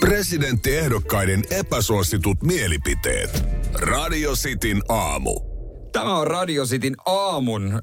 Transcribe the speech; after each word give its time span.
Presidenttiehdokkaiden 0.00 1.42
epäsuositut 1.50 2.42
mielipiteet. 2.42 3.44
Radio 3.74 4.32
Cityn 4.32 4.82
aamu. 4.88 5.40
Tämä 5.92 6.18
on 6.18 6.26
Radio 6.26 6.64
Cityn 6.64 6.96
aamun 7.06 7.78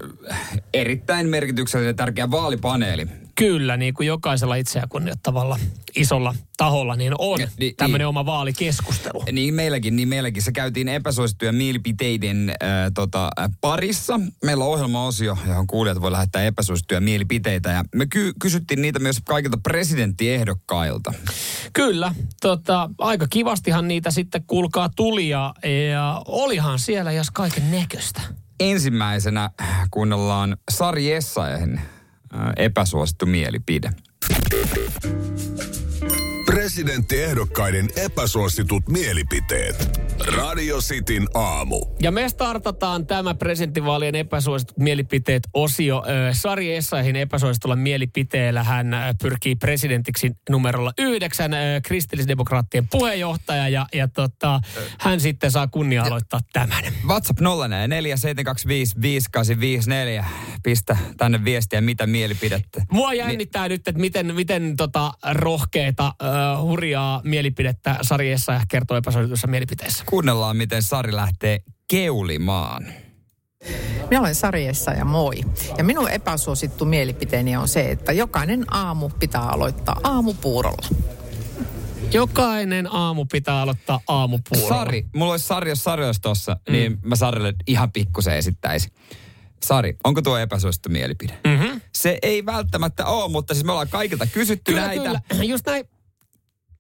erittäin 0.73 1.29
merkityksellinen 1.29 1.95
tärkeä 1.95 2.31
vaalipaneeli. 2.31 3.07
Kyllä, 3.37 3.77
niin 3.77 3.93
kuin 3.93 4.07
jokaisella 4.07 4.55
itseä 4.55 4.83
kunnioittavalla 4.89 5.59
isolla 5.95 6.35
taholla, 6.57 6.95
niin 6.95 7.13
on 7.17 7.41
Ja, 7.41 7.47
ni- 7.59 7.73
tämmöinen 7.73 8.05
niin. 8.05 8.07
oma 8.09 8.25
vaalikeskustelu. 8.25 9.23
Niin 9.31 9.53
meilläkin, 9.53 9.95
niin 9.95 10.07
meilläkin. 10.07 10.43
Se 10.43 10.51
käytiin 10.51 10.87
epäsuosittujen 10.87 11.55
mielipiteiden 11.55 12.49
äh, 12.49 12.55
tota, 12.93 13.29
parissa. 13.61 14.19
Meillä 14.43 14.63
on 14.65 14.71
ohjelmaosio, 14.71 15.37
johon 15.47 15.67
kuulijat 15.67 16.01
voi 16.01 16.11
lähettää 16.11 16.43
epäsuosittuja 16.43 17.01
mielipiteitä. 17.01 17.69
Ja 17.69 17.83
me 17.95 18.05
ky- 18.05 18.33
kysyttiin 18.41 18.81
niitä 18.81 18.99
myös 18.99 19.17
kaikilta 19.25 19.57
presidenttiehdokkailta. 19.63 21.13
Kyllä, 21.73 22.15
tota, 22.41 22.89
aika 22.97 23.27
kivastihan 23.29 23.87
niitä 23.87 24.11
sitten 24.11 24.43
kuulkaa 24.47 24.89
tuli 24.95 25.29
ja, 25.29 25.53
ja 25.91 26.21
olihan 26.27 26.79
siellä 26.79 27.11
jos 27.11 27.31
kaiken 27.31 27.71
näköistä. 27.71 28.21
Ensimmäisenä 28.59 29.49
kuunnellaan 29.91 30.57
Sari 30.71 31.11
Essayahin 31.11 31.81
epäsuosittu 32.57 33.25
mielipide. 33.25 33.91
Presidenttiehdokkaiden 36.47 37.87
epäsuositut 37.95 38.89
mielipiteet. 38.89 39.99
Radio 40.37 40.77
Cityn 40.77 41.27
aamu. 41.33 41.85
Ja 42.01 42.11
me 42.11 42.29
startataan 42.29 43.07
tämä 43.07 43.35
presidenttivaalien 43.35 44.15
epäsuositut 44.15 44.77
mielipiteet 44.77 45.43
osio. 45.53 46.03
Sari 46.31 46.75
Essayahin 46.75 47.15
epäsuositulla 47.15 47.75
mielipiteellä 47.75 48.63
hän 48.63 48.95
pyrkii 49.21 49.55
presidentiksi 49.55 50.31
numerolla 50.49 50.91
yhdeksän, 50.97 51.51
kristillisdemokraattien 51.83 52.87
puheenjohtaja 52.87 53.69
ja, 53.69 53.85
ja 53.93 54.07
tota, 54.07 54.59
hän 54.99 55.19
sitten 55.19 55.51
saa 55.51 55.67
kunnia 55.67 56.03
aloittaa 56.03 56.39
tämän. 56.53 56.83
WhatsApp 57.07 57.39
0447255854. 57.39 57.43
Pistä 60.63 60.97
tänne 61.17 61.43
viestiä, 61.43 61.81
mitä 61.81 62.07
mielipidettä. 62.07 62.81
Mua 62.91 63.13
jännittää 63.13 63.69
nyt, 63.69 63.87
että 63.87 64.01
miten, 64.01 64.35
miten 64.35 64.75
tota 64.77 65.11
rohkeita, 65.31 66.13
uh, 66.37 66.61
hurjaa 66.61 67.21
mielipidettä 67.23 67.97
Sari 68.01 68.31
Essayah 68.31 68.65
kertoo 68.67 68.97
epäsuositussa 68.97 69.47
mielipiteessä. 69.47 70.03
Kuunnellaan, 70.05 70.57
miten 70.57 70.83
Sari 70.83 71.15
lähtee 71.15 71.59
keulimaan. 71.87 72.87
Minä 74.09 74.19
olen 74.19 74.35
Sarjessa 74.35 74.91
ja 74.91 75.05
moi. 75.05 75.35
Ja 75.77 75.83
minun 75.83 76.09
epäsuosittu 76.09 76.85
mielipiteeni 76.85 77.57
on 77.57 77.67
se, 77.67 77.91
että 77.91 78.11
jokainen 78.11 78.73
aamu 78.73 79.09
pitää 79.09 79.41
aloittaa 79.41 79.99
aamupuurolla. 80.03 80.87
Jokainen 82.11 82.93
aamu 82.93 83.25
pitää 83.31 83.61
aloittaa 83.61 83.99
aamupuurolla. 84.07 84.69
Sari, 84.69 85.05
mulla 85.15 85.31
olisi 85.31 85.47
Sari, 85.47 85.69
jos 85.69 85.83
Sari 85.83 86.05
olisi 86.05 86.21
tossa, 86.21 86.57
mm. 86.67 86.73
niin 86.73 86.97
mä 87.03 87.15
Sarille 87.15 87.53
ihan 87.67 87.91
pikkusen 87.91 88.37
esittäisin. 88.37 88.91
Sari, 89.63 89.97
onko 90.03 90.21
tuo 90.21 90.37
epäsuosittu 90.37 90.89
mielipide? 90.89 91.37
Mm-hmm. 91.47 91.81
Se 91.95 92.17
ei 92.21 92.45
välttämättä 92.45 93.05
ole, 93.05 93.31
mutta 93.31 93.53
siis 93.53 93.65
me 93.65 93.71
ollaan 93.71 93.89
kaikilta 93.89 94.27
kysytty 94.27 94.71
Kyllä, 94.71 94.87
näitä. 94.87 95.21
kyllä. 95.29 95.43
Just 95.43 95.65
näin. 95.65 95.89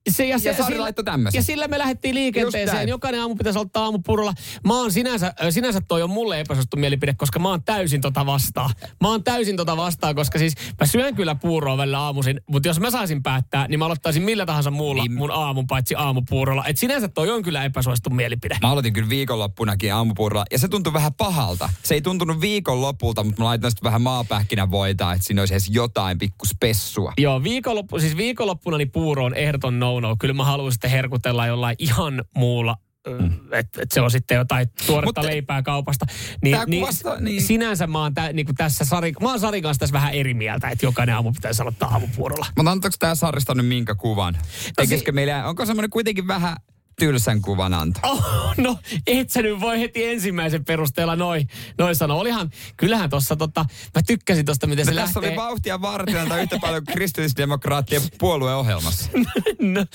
Se, 0.09 0.25
ja, 0.27 0.39
se, 0.39 0.49
Ja 0.49 0.55
Sari 0.55 0.75
sillä- 0.75 0.93
tämmöisen. 1.05 1.39
Ja 1.39 1.43
sillä 1.43 1.67
me 1.67 1.77
lähdettiin 1.79 2.15
liikenteeseen. 2.15 2.89
Jokainen 2.89 3.21
aamu 3.21 3.35
pitäisi 3.35 3.59
ottaa 3.59 3.83
aamupurolla. 3.83 4.33
Mä 4.67 4.79
oon 4.79 4.91
sinänsä, 4.91 5.33
sinänsä 5.49 5.81
toi 5.87 6.01
on 6.01 6.09
mulle 6.09 6.39
epäsuosittu 6.39 6.77
mielipide, 6.77 7.13
koska 7.13 7.39
mä 7.39 7.49
oon 7.49 7.63
täysin 7.63 8.01
tota 8.01 8.25
vastaan. 8.25 8.69
Mä 9.01 9.07
oon 9.09 9.23
täysin 9.23 9.57
tota 9.57 9.77
vastaan, 9.77 10.15
koska 10.15 10.39
siis 10.39 10.53
mä 10.81 10.87
syön 10.87 11.15
kyllä 11.15 11.35
puuroa 11.35 11.77
välillä 11.77 11.99
aamuisin, 11.99 12.41
mutta 12.49 12.69
jos 12.69 12.79
mä 12.79 12.91
saisin 12.91 13.23
päättää, 13.23 13.67
niin 13.67 13.79
mä 13.79 13.85
aloittaisin 13.85 14.23
millä 14.23 14.45
tahansa 14.45 14.71
muulla 14.71 15.03
Niin. 15.03 15.13
mun 15.13 15.31
aamun 15.31 15.67
paitsi 15.67 15.95
aamupuurolla. 15.95 16.65
Et 16.65 16.77
sinänsä 16.77 17.07
toi 17.07 17.29
on 17.31 17.43
kyllä 17.43 17.63
epäsuosittu 17.65 18.09
mielipide. 18.09 18.57
Mä 18.61 18.71
aloitin 18.71 18.93
kyllä 18.93 19.09
viikonloppunakin 19.09 19.93
aamupuurolla 19.93 20.45
ja 20.51 20.59
se 20.59 20.67
tuntui 20.67 20.93
vähän 20.93 21.13
pahalta. 21.13 21.69
Se 21.83 21.93
ei 21.93 22.01
tuntunut 22.01 22.41
viikonlopulta, 22.41 23.23
mutta 23.23 23.41
mä 23.41 23.45
laitoin 23.45 23.71
sitten 23.71 23.83
vähän 23.85 24.01
maapähkinävoitaa, 24.01 25.13
että 25.13 25.25
siinä 25.27 25.41
olisi 25.41 25.53
edes 25.53 25.69
jotain 25.69 26.17
pikku 26.17 26.45
spessua. 26.45 27.13
Joo, 27.17 27.43
viikonloppu, 27.43 27.99
siis 27.99 28.17
viikonloppuna 28.17 28.77
niin 28.77 28.91
puuro 28.91 29.25
on 29.25 29.33
ehdoton 29.35 29.79
no-no. 30.01 30.15
Kyllä 30.19 30.33
mä 30.33 30.43
haluan 30.43 30.71
sitten 30.71 30.91
herkutella 30.91 31.47
jollain 31.47 31.75
ihan 31.79 32.23
muulla 32.35 32.75
mm. 33.07 33.31
että 33.51 33.81
et 33.81 33.91
se 33.91 34.01
on 34.01 34.11
sitten 34.11 34.35
jotain 34.35 34.67
tuoretta 34.85 35.05
Mutta- 35.07 35.25
leipää 35.25 35.61
kaupasta. 35.61 36.05
Niin, 36.43 36.57
niin, 36.67 36.81
kuvastaa- 36.81 37.19
niin. 37.19 37.41
Sinänsä 37.41 37.87
mä 37.87 38.01
oon 38.01 38.13
tä, 38.13 38.33
niin 38.33 38.47
tässä 38.57 38.85
Sari, 38.85 39.13
mä 39.21 39.29
oon 39.29 39.39
Sarin 39.39 39.63
kanssa 39.63 39.79
tässä 39.79 39.93
vähän 39.93 40.13
eri 40.13 40.33
mieltä, 40.33 40.69
että 40.69 40.85
jokainen 40.85 41.15
aamu 41.15 41.31
pitäisi 41.31 41.61
aloittaa 41.61 41.89
aamupuurolla. 41.89 42.45
Mutta 42.57 42.71
antaako 42.71 42.95
tää 42.99 43.15
Sarista 43.15 43.55
nyt 43.55 43.65
minkä 43.67 43.95
kuvan? 43.95 44.37
Tekisikö 44.75 45.11
meillä, 45.11 45.45
onko 45.45 45.65
semmoinen 45.65 45.89
kuitenkin 45.89 46.27
vähän 46.27 46.55
tylsän 47.01 47.41
kuvan 47.41 47.73
anto? 47.73 47.99
Oh, 48.03 48.53
no, 48.57 48.79
et 49.07 49.29
sä 49.29 49.41
nyt 49.41 49.59
voi 49.59 49.79
heti 49.79 50.05
ensimmäisen 50.05 50.65
perusteella 50.65 51.15
noin 51.15 51.47
noi 51.77 51.95
sanoa. 51.95 52.17
Olihan, 52.17 52.51
kyllähän 52.77 53.09
tossa 53.09 53.35
tota, 53.35 53.65
mä 53.95 54.01
tykkäsin 54.07 54.45
tosta, 54.45 54.67
miten 54.67 54.85
se 54.85 54.91
No, 54.91 55.01
tässä 55.01 55.19
lähtee. 55.21 55.29
oli 55.29 55.47
vauhtia 55.47 55.81
varten 55.81 56.31
yhtä 56.41 56.59
paljon 56.61 56.83
kristillisdemokraattien 56.85 58.01
puolueohjelmassa. 58.19 59.09
no, 59.59 59.85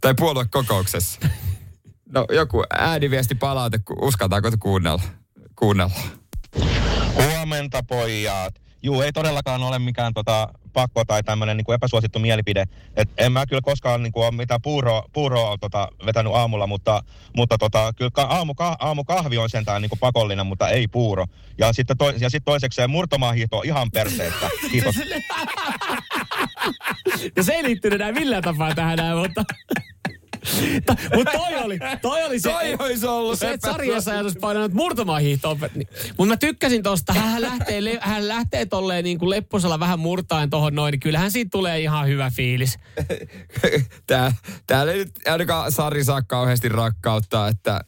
Tai 0.00 0.14
puoluekokouksessa. 0.14 1.20
No 2.14 2.26
joku 2.32 2.64
ääniviesti 2.78 3.34
palaute, 3.34 3.78
ku- 3.78 4.06
uskaltaako 4.06 4.50
te 4.50 4.56
kuunnella? 4.56 5.02
kuunnella. 5.56 5.94
Huomenta 7.14 7.82
pojat. 7.88 8.54
Juu, 8.82 9.02
ei 9.02 9.12
todellakaan 9.12 9.62
ole 9.62 9.78
mikään 9.78 10.14
tota, 10.14 10.48
pakko 10.72 11.04
tai 11.04 11.22
tämmöinen 11.22 11.56
niin 11.56 11.74
epäsuosittu 11.74 12.18
mielipide. 12.18 12.64
Et 12.96 13.10
en 13.16 13.32
mä 13.32 13.46
kyllä 13.46 13.60
koskaan 13.64 14.02
niin 14.02 14.12
kuin, 14.12 14.24
ole 14.24 14.34
mitään 14.34 14.62
puuroa, 14.62 15.04
puuroa 15.12 15.58
tota, 15.58 15.88
vetänyt 16.06 16.34
aamulla, 16.34 16.66
mutta, 16.66 17.02
mutta 17.36 17.58
tota, 17.58 17.92
kyllä 17.96 18.10
aamu, 18.16 18.54
ka, 18.54 18.76
aamukahvi 18.78 19.38
on 19.38 19.50
sentään 19.50 19.82
niin 19.82 19.90
kuin 19.90 19.98
pakollinen, 19.98 20.46
mutta 20.46 20.68
ei 20.68 20.88
puuro. 20.88 21.26
Ja 21.58 21.72
sitten 21.72 21.98
to, 21.98 22.10
ja 22.10 22.30
sit 22.30 22.44
toisekseen 22.44 22.90
murtomaahiihto 22.90 23.62
ihan 23.62 23.90
perseestä. 23.90 24.50
Kiitos. 24.70 24.94
no 27.36 27.42
se 27.42 27.52
ei 27.52 27.62
liittynyt 27.62 28.00
enää 28.00 28.12
millään 28.12 28.42
tapaa 28.42 28.74
tähän 28.74 28.96
näin, 28.96 29.16
mutta... 30.74 30.96
Mutta 31.14 31.32
toi 31.32 31.54
oli, 31.62 31.78
toi 32.02 32.22
oli 32.24 32.40
se, 32.40 32.48
Toi 32.50 32.76
olisi 32.78 33.06
ollut 33.06 33.38
se, 33.38 33.44
että 33.50 33.54
epäsuosittu. 33.54 33.86
sarjassa 33.86 34.10
ajatus 34.10 34.36
painanut 34.40 34.72
murtomaan 34.72 35.22
hiihtoon. 35.22 35.58
Niin. 35.74 35.88
Mutta 36.18 36.32
mä 36.32 36.36
tykkäsin 36.36 36.82
tosta, 36.82 37.12
hän 37.32 37.42
lähtee, 37.42 37.84
le- 37.84 37.98
hän 38.00 38.28
lähtee 38.28 38.66
tolleen 38.66 39.04
niin 39.04 39.18
kuin 39.18 39.30
lepposella 39.30 39.80
vähän 39.80 39.98
murtaen 39.98 40.50
tohon 40.50 40.74
noin, 40.74 40.92
niin 40.92 41.00
kyllähän 41.00 41.30
siitä 41.30 41.48
tulee 41.52 41.80
ihan 41.80 42.08
hyvä 42.08 42.30
fiilis. 42.30 42.78
Tää, 44.06 44.32
täällä 44.66 44.92
ei 44.92 44.98
nyt 44.98 45.12
ainakaan 45.26 45.72
Sari 45.72 46.04
saa 46.04 46.22
kauheasti 46.22 46.68
rakkautta, 46.68 47.48
että 47.48 47.80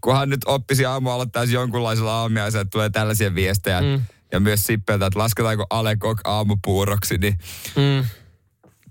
kunhan 0.00 0.28
nyt 0.28 0.40
oppisi 0.46 0.84
aamu 0.84 1.10
aloittaisi 1.10 1.54
jonkunlaisella 1.54 2.20
aamiaisella, 2.20 2.62
että 2.62 2.70
tulee 2.70 2.90
tällaisia 2.90 3.34
viestejä. 3.34 3.80
Mm. 3.80 4.00
Ja 4.32 4.40
myös 4.40 4.62
Sippeltä, 4.62 5.06
että 5.06 5.18
lasketaanko 5.18 5.66
Alekok 5.70 6.20
aamupuuroksi, 6.24 7.18
niin 7.18 7.38
Mm. 7.76 8.04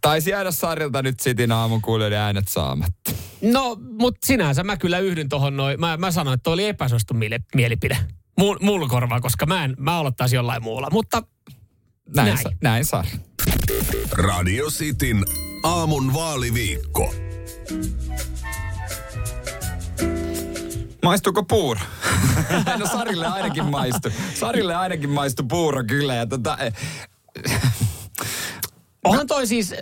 Taisi 0.02 0.30
jäädä 0.30 0.52
Sarilta 0.52 1.02
nyt 1.02 1.20
Sitin 1.20 1.52
aamukuulijoiden 1.52 2.20
äänet 2.20 2.48
saamatta. 2.48 3.12
No, 3.42 3.78
mutta 4.00 4.28
sinänsä 4.28 4.64
mä 4.64 4.78
kyllä 4.78 5.00
yhdyn 5.00 5.30
tohon 5.30 5.58
noin. 5.58 5.80
Mä, 5.80 5.98
mä 5.98 6.12
sanoin, 6.12 6.34
että 6.34 6.44
toi 6.44 6.54
oli 6.54 6.66
epäsuosittu 6.68 7.14
miele- 7.14 7.44
mielipide. 7.56 7.98
Mulla 8.38 8.60
mul 8.62 8.88
korvaa, 8.88 9.22
koska 9.22 9.46
mä, 9.46 9.64
en, 9.64 9.76
mä 9.80 9.98
aloittaisin 10.00 10.38
jollain 10.38 10.64
muulla. 10.64 10.90
Mutta 10.92 11.24
Näin, 12.16 12.26
Näin. 12.28 12.38
Sa- 12.38 12.50
näin 12.64 12.86
Sari. 12.86 13.10
Radio 14.12 14.66
Cityn 14.70 15.26
aamun 15.64 16.14
vaaliviikko. 16.14 17.14
Maistuuko 21.04 21.44
puuro? 21.44 21.80
no 22.80 22.86
Sarille 22.88 23.28
ainakin 23.28 23.66
maistu. 23.66 24.10
Sarille 24.34 24.76
ainakin 24.76 25.10
maistu 25.10 25.44
puuro 25.44 25.84
kyllä. 25.84 26.16
Ja 26.16 26.26
tota, 26.26 26.58
eh, 26.58 26.74
Onhan 29.10 29.28
toi 29.28 29.48
siis... 29.48 29.76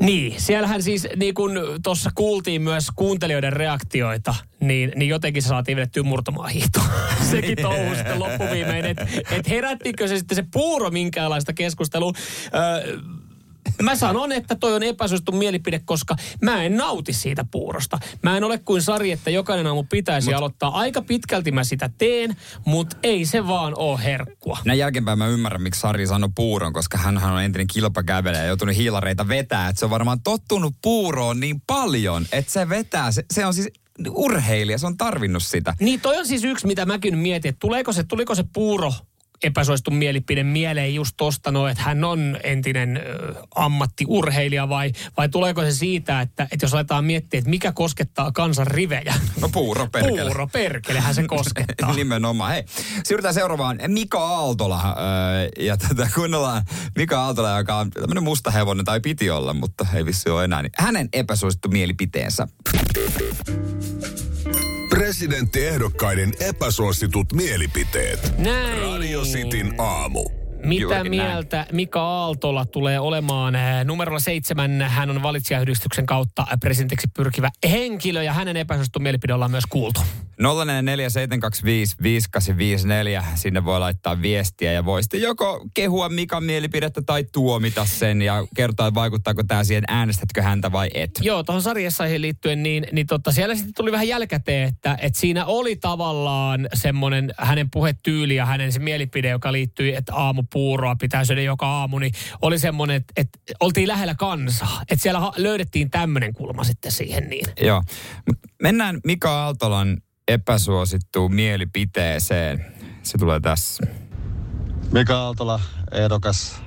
Niin, 0.00 0.40
siellähän 0.40 0.82
siis 0.82 1.08
niin 1.16 1.34
kun 1.34 1.60
tuossa 1.82 2.10
kuultiin 2.14 2.62
myös 2.62 2.86
kuuntelijoiden 2.96 3.52
reaktioita, 3.52 4.34
niin, 4.60 4.92
niin 4.96 5.08
jotenkin 5.08 5.42
se 5.42 5.48
saatiin 5.48 5.76
vedettyä 5.76 6.02
murtomaan 6.02 6.50
hiihtoon. 6.50 6.86
Sekin 7.30 7.58
touhu 7.62 7.94
sitten 7.94 8.18
loppuviimein, 8.18 8.84
että 8.84 9.06
et 9.30 9.48
herättikö 9.48 10.08
se 10.08 10.18
sitten 10.18 10.36
se 10.36 10.44
puuro 10.52 10.90
minkäänlaista 10.90 11.52
keskustelua. 11.52 12.12
Öö, 12.54 12.98
Mä 13.82 13.96
sanon, 13.96 14.32
että 14.32 14.54
toi 14.54 14.74
on 14.74 14.82
epäsuosittu 14.82 15.32
mielipide, 15.32 15.80
koska 15.84 16.16
mä 16.42 16.62
en 16.62 16.76
nauti 16.76 17.12
siitä 17.12 17.44
puurosta. 17.50 17.98
Mä 18.22 18.36
en 18.36 18.44
ole 18.44 18.58
kuin 18.58 18.82
Sari, 18.82 19.12
että 19.12 19.30
jokainen 19.30 19.66
aamu 19.66 19.84
pitäisi 19.90 20.28
Mut. 20.30 20.38
aloittaa. 20.38 20.70
Aika 20.78 21.02
pitkälti 21.02 21.52
mä 21.52 21.64
sitä 21.64 21.90
teen, 21.98 22.36
mutta 22.64 22.96
ei 23.02 23.24
se 23.24 23.46
vaan 23.46 23.72
oo 23.76 23.96
herkkua. 23.98 24.58
näin 24.64 24.78
jälkeenpäin 24.78 25.18
mä 25.18 25.26
ymmärrän, 25.26 25.62
miksi 25.62 25.80
Sari 25.80 26.06
sanoi 26.06 26.30
puuron, 26.34 26.72
koska 26.72 26.98
hän 26.98 27.18
on 27.18 27.42
entinen 27.42 27.66
kilpakävelijä 27.66 28.40
ja 28.40 28.46
joutunut 28.46 28.76
hiilareita 28.76 29.28
vetää. 29.28 29.68
Että 29.68 29.78
se 29.80 29.84
on 29.84 29.90
varmaan 29.90 30.20
tottunut 30.22 30.74
puuroon 30.82 31.40
niin 31.40 31.60
paljon, 31.66 32.26
että 32.32 32.52
se 32.52 32.68
vetää. 32.68 33.12
Se, 33.12 33.24
se 33.30 33.46
on 33.46 33.54
siis 33.54 33.68
urheilija, 34.10 34.78
se 34.78 34.86
on 34.86 34.96
tarvinnut 34.96 35.42
sitä. 35.42 35.74
Niin 35.80 36.00
toi 36.00 36.18
on 36.18 36.26
siis 36.26 36.44
yksi, 36.44 36.66
mitä 36.66 36.86
mäkin 36.86 37.18
mietin, 37.18 37.48
että 37.48 37.60
tuleeko 37.60 37.92
se, 37.92 38.04
tuliko 38.04 38.34
se 38.34 38.44
puuro 38.52 38.92
epäsuosittu 39.42 39.90
mielipide 39.90 40.42
mieleen 40.42 40.94
just 40.94 41.14
tosta 41.16 41.50
no, 41.50 41.68
että 41.68 41.82
hän 41.82 42.04
on 42.04 42.38
entinen 42.42 42.96
ö, 42.96 43.34
ammattiurheilija 43.54 44.68
vai, 44.68 44.92
vai 45.16 45.28
tuleeko 45.28 45.62
se 45.62 45.72
siitä, 45.72 46.20
että, 46.20 46.48
että 46.52 46.64
jos 46.64 46.74
aletaan 46.74 47.04
miettiä, 47.04 47.38
että 47.38 47.50
mikä 47.50 47.72
koskettaa 47.72 48.32
kansan 48.32 48.66
rivejä? 48.66 49.14
No 49.40 49.48
puuro 49.48 49.86
perkele. 49.86 50.22
Puuro 50.22 50.46
perkelehän 50.46 51.14
se 51.14 51.22
koskettaa. 51.36 51.94
Nimenomaan. 51.94 52.52
Hei, 52.52 52.64
siirrytään 53.04 53.34
seuraavaan. 53.34 53.78
Mika 53.86 54.18
Aaltola. 54.18 54.80
Öö, 54.84 55.64
ja 55.66 55.76
tätä 55.76 56.08
kuunnellaan 56.14 56.62
Mika 56.96 57.22
Aaltola, 57.22 57.58
joka 57.58 57.76
on 57.76 57.90
tämmöinen 57.90 58.24
musta 58.24 58.50
hevonen, 58.50 58.84
tai 58.84 59.00
piti 59.00 59.30
olla, 59.30 59.54
mutta 59.54 59.86
ei 59.94 60.06
vissi 60.06 60.30
ole 60.30 60.44
enää. 60.44 60.62
Niin 60.62 60.72
hänen 60.78 61.08
epäsuosittu 61.12 61.68
mielipiteensä. 61.68 62.48
Presidenttiehdokkaiden 64.88 66.32
epäsuositut 66.40 67.32
mielipiteet. 67.32 68.38
Näin. 68.38 68.82
Radio 68.82 69.22
Cityn 69.22 69.74
aamu. 69.78 70.45
Mitä 70.66 70.82
Juurikin 70.82 71.18
näin. 71.18 71.30
mieltä 71.30 71.66
Mika 71.72 72.02
Aaltola 72.02 72.64
tulee 72.64 73.00
olemaan? 73.00 73.54
Eh, 73.54 73.84
Numerolla 73.84 74.20
seitsemän 74.20 74.82
hän 74.82 75.10
on 75.10 75.22
valitsijayhdistyksen 75.22 76.06
kautta 76.06 76.46
presidentiksi 76.60 77.08
pyrkivä 77.16 77.50
henkilö 77.70 78.22
ja 78.22 78.32
hänen 78.32 78.56
epäsuosittu 78.56 78.98
mielipide 78.98 79.34
ollaan 79.34 79.50
myös 79.50 79.66
kuultu. 79.68 80.00
047255854. 80.42 80.42
Sinne 83.34 83.64
voi 83.64 83.80
laittaa 83.80 84.22
viestiä 84.22 84.72
ja 84.72 84.84
voi 84.84 85.02
sitten 85.02 85.22
joko 85.22 85.66
kehua 85.74 86.08
Mikan 86.08 86.44
mielipidettä 86.44 87.02
tai 87.02 87.24
tuomita 87.32 87.84
sen 87.84 88.22
ja 88.22 88.46
kertoa, 88.56 88.86
että 88.86 89.00
vaikuttaako 89.00 89.42
tämä 89.44 89.64
siihen, 89.64 89.84
äänestätkö 89.88 90.42
häntä 90.42 90.72
vai 90.72 90.88
et. 90.94 91.10
Joo, 91.20 91.42
tuohon 91.42 91.62
sarjassaihin 91.62 92.22
liittyen, 92.22 92.62
niin, 92.62 92.86
niin 92.92 93.06
totta, 93.06 93.32
siellä 93.32 93.54
sitten 93.54 93.74
tuli 93.74 93.92
vähän 93.92 94.08
jälkäteen, 94.08 94.68
että, 94.68 94.98
että 95.02 95.18
siinä 95.18 95.44
oli 95.44 95.76
tavallaan 95.76 96.68
semmoinen 96.74 97.34
hänen 97.38 97.70
puhetyyli 97.70 98.36
ja 98.36 98.46
hänen 98.46 98.72
se 98.72 98.78
mielipide, 98.78 99.28
joka 99.28 99.52
liittyi, 99.52 99.94
että 99.94 100.14
aamupuuroa 100.56 100.96
pitää 100.96 101.24
syödä 101.24 101.42
joka 101.42 101.66
aamu, 101.66 101.98
niin 101.98 102.12
oli 102.42 102.58
semmoinen, 102.58 102.96
että, 102.96 103.12
että 103.16 103.38
oltiin 103.60 103.88
lähellä 103.88 104.14
kansaa. 104.14 104.82
Että 104.90 105.02
siellä 105.02 105.32
löydettiin 105.36 105.90
tämmöinen 105.90 106.32
kulma 106.32 106.64
sitten 106.64 106.92
siihen 106.92 107.28
niin. 107.28 107.46
Joo, 107.60 107.82
mennään 108.62 109.00
Mika 109.04 109.44
Aaltolan 109.44 109.96
epäsuosittuun 110.28 111.34
mielipiteeseen. 111.34 112.66
Se 113.02 113.18
tulee 113.18 113.40
tässä. 113.40 113.86
Mika 114.92 115.18
Aaltola, 115.18 115.60
ehdokas 115.92 116.62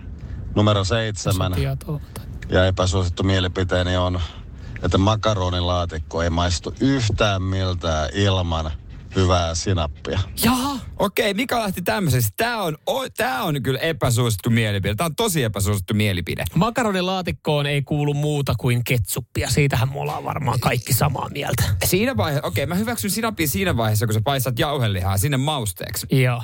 numero 0.56 0.84
seitsemän. 0.84 1.54
Ja 2.50 2.66
epäsuosittu 2.66 3.24
mielipiteeni 3.24 3.98
on, 3.98 4.22
että 4.84 4.98
makaronilaatikko 4.98 6.24
ei 6.24 6.30
maistu 6.30 6.74
yhtään 6.80 7.42
miltään 7.42 8.10
ilman 8.14 8.72
hyvää 9.16 9.56
sinappia. 9.56 10.20
Jaha, 10.44 10.80
Okei, 11.00 11.34
Mika 11.34 11.60
lähti 11.60 11.82
tämmöisestä. 11.82 12.30
Tämä 12.38 12.62
on, 12.64 12.78
o, 12.86 13.10
tää 13.10 13.44
on 13.44 13.64
kyllä 13.64 13.80
epäsuosittu 13.80 14.50
mielipide. 14.50 14.96
Tämä 14.96 15.06
on 15.06 15.16
tosi 15.16 15.44
epäsuosittu 15.44 15.94
mielipide. 15.94 16.44
makaronilaatikkoon 16.56 17.66
ei 17.66 17.82
kuulu 17.82 18.14
muuta 18.14 18.54
kuin 18.60 18.84
ketsuppia. 18.84 19.50
Siitähän 19.50 19.90
me 19.90 20.00
ollaan 20.00 20.24
varmaan 20.24 20.60
kaikki 20.60 20.94
samaa 20.94 21.30
mieltä. 21.30 21.64
Siinä 21.86 22.18
vaiheessa, 22.18 22.48
okei, 22.48 22.66
mä 22.66 22.76
hyväksyn 22.76 23.12
sinapin 23.12 23.48
siinä 23.48 23.78
vaiheessa, 23.78 24.06
kun 24.08 24.14
sä 24.14 24.22
paistat 24.24 24.60
jauhelihaa 24.60 25.18
sinne 25.18 25.38
mausteeksi. 25.38 26.08
Joo. 26.12 26.44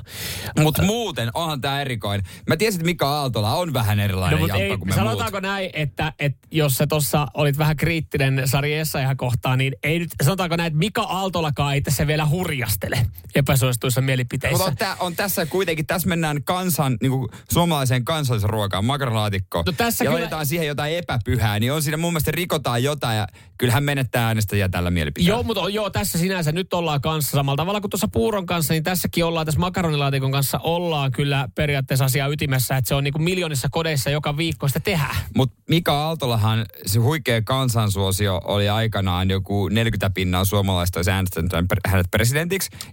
Mutta 0.60 0.82
muuten 0.84 1.30
onhan 1.34 1.62
tämä 1.62 1.82
erikoinen. 1.82 2.26
Mä 2.48 2.58
tiesin, 2.58 2.80
että 2.80 2.86
Mika 2.86 3.10
Aaltola 3.10 3.56
on 3.56 3.74
vähän 3.74 4.00
erilainen 4.00 4.40
No, 4.40 4.56
ei, 4.56 4.78
kuin 4.78 4.90
me 4.90 4.96
sanotaanko 4.96 5.36
muut. 5.36 5.42
näin, 5.44 5.70
että, 5.74 6.14
että 6.20 6.48
jos 6.52 6.78
sä 6.78 6.88
tuossa 6.88 7.28
olit 7.34 7.58
vähän 7.58 7.78
kriittinen 7.78 8.42
Sari 8.46 8.74
Essayah 8.74 9.14
kohtaan, 9.18 9.58
niin 9.58 9.74
ei 9.84 10.00
nyt, 10.00 10.10
sanotaanko 10.24 10.56
näin, 10.56 10.68
että 10.68 10.80
Mika 10.80 11.02
Aaltolakaan 11.02 11.74
ei 11.74 11.82
tässä 11.82 12.08
vielä 12.08 12.26
hurjastele 12.56 13.08
epäsuosituissa 13.36 14.02
mielipiteissä. 14.02 14.58
Mutta 14.58 14.72
on, 14.72 14.78
tää, 14.78 14.96
on 15.00 15.16
tässä 15.16 15.46
kuitenkin, 15.46 15.88
tässä 15.88 16.10
mennään 16.10 16.44
kansan, 16.44 16.98
niin 17.02 17.12
kuin 17.12 17.30
suomalaiseen 17.52 18.06
kansallisruokaan, 18.06 18.86
makaronilaatikko. 18.86 19.64
No 19.66 19.72
tässä 19.72 20.04
ja 20.04 20.10
kyllä- 20.10 20.20
laitetaan 20.20 20.46
siihen 20.46 20.68
jotain 20.68 20.96
epäpyhää, 20.98 21.60
niin 21.60 21.74
on 21.74 21.84
siinä 21.84 21.98
mun 21.98 22.14
mielestä 22.14 22.32
rikotaan 22.32 22.84
jotain 22.84 23.18
ja 23.18 23.28
kyllähän 23.58 23.84
menettää 23.84 24.28
äänestäjiä 24.28 24.70
tällä 24.70 24.92
mielipiteellä. 24.92 25.36
Joo, 25.36 25.44
mutta 25.44 25.70
joo, 25.70 25.90
tässä 25.90 26.18
sinänsä 26.18 26.52
nyt 26.52 26.74
ollaan 26.74 27.02
kanssa 27.02 27.32
samalla 27.32 27.58
tavalla 27.58 27.82
kuin 27.82 27.92
tuossa 27.92 28.08
puuron 28.08 28.46
kanssa, 28.46 28.74
niin 28.74 28.84
tässäkin 28.84 29.26
ollaan, 29.26 29.46
tässä 29.46 29.60
makaronilaatikon 29.60 30.32
kanssa 30.32 30.60
ollaan 30.64 31.12
kyllä 31.12 31.48
periaatteessa 31.56 32.06
asia 32.06 32.28
ytimessä, 32.28 32.78
että 32.78 32.88
se 32.88 32.96
on 32.96 33.04
niin 33.04 33.14
kuin 33.14 33.24
miljoonissa 33.24 33.68
kodeissa 33.72 34.10
joka 34.10 34.38
viikko 34.38 34.68
sitä 34.68 34.80
tehdään. 34.80 35.16
Mutta 35.36 35.56
Mika 35.70 35.94
Aaltolahan, 35.94 36.66
se 36.86 37.00
huikea 37.00 37.42
kansansuosio 37.42 38.42
oli 38.44 38.70
aikanaan 38.70 39.30
joku 39.30 39.70
40 39.70 40.10
pinnaa 40.10 40.46
suomalaista 40.46 41.00
olisi 41.00 41.12
äänestänyt 41.12 41.52
hänet 41.88 42.08
presidentiksi. 42.12 42.45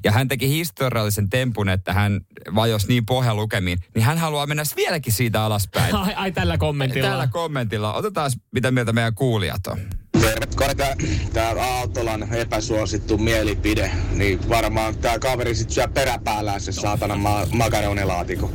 Ja 0.05 0.13
hän 0.13 0.29
teki 0.29 0.49
historiallisen 0.49 1.31
tempun, 1.31 1.69
että 1.69 1.93
hän 1.93 2.21
vajosi 2.55 2.89
niin 2.89 3.07
pohjalukemiin, 3.07 3.79
niin 3.95 4.05
hän 4.05 4.19
haluaa 4.19 4.47
mennä 4.47 4.63
vieläkin 4.77 5.13
siitä 5.13 5.45
alaspäin. 5.45 5.95
Ai, 5.95 6.15
ai 6.15 6.33
tällä 6.33 6.59
kommentilla. 6.59 7.09
Tällä 7.09 7.27
kommentilla. 7.27 7.95
Otetaan 7.95 8.31
mitä 8.53 8.71
mieltä 8.71 8.93
meidän 8.93 9.15
kuulijat 9.15 9.67
on. 9.67 9.79
Terve, 10.21 10.47
korka, 10.55 10.85
tää 11.33 11.55
Aaltolan 11.61 12.35
epäsuosittu 12.35 13.19
mielipide, 13.19 13.91
niin 14.13 14.49
varmaan 14.49 14.97
tää 14.99 15.19
kaveri 15.19 15.55
sit 15.55 15.71
syö 15.71 15.89
peräpäällään 15.89 16.61
se 16.61 16.73
saatana 16.73 17.17
ma- 17.17 17.47
makaronilaatikko. 17.53 18.53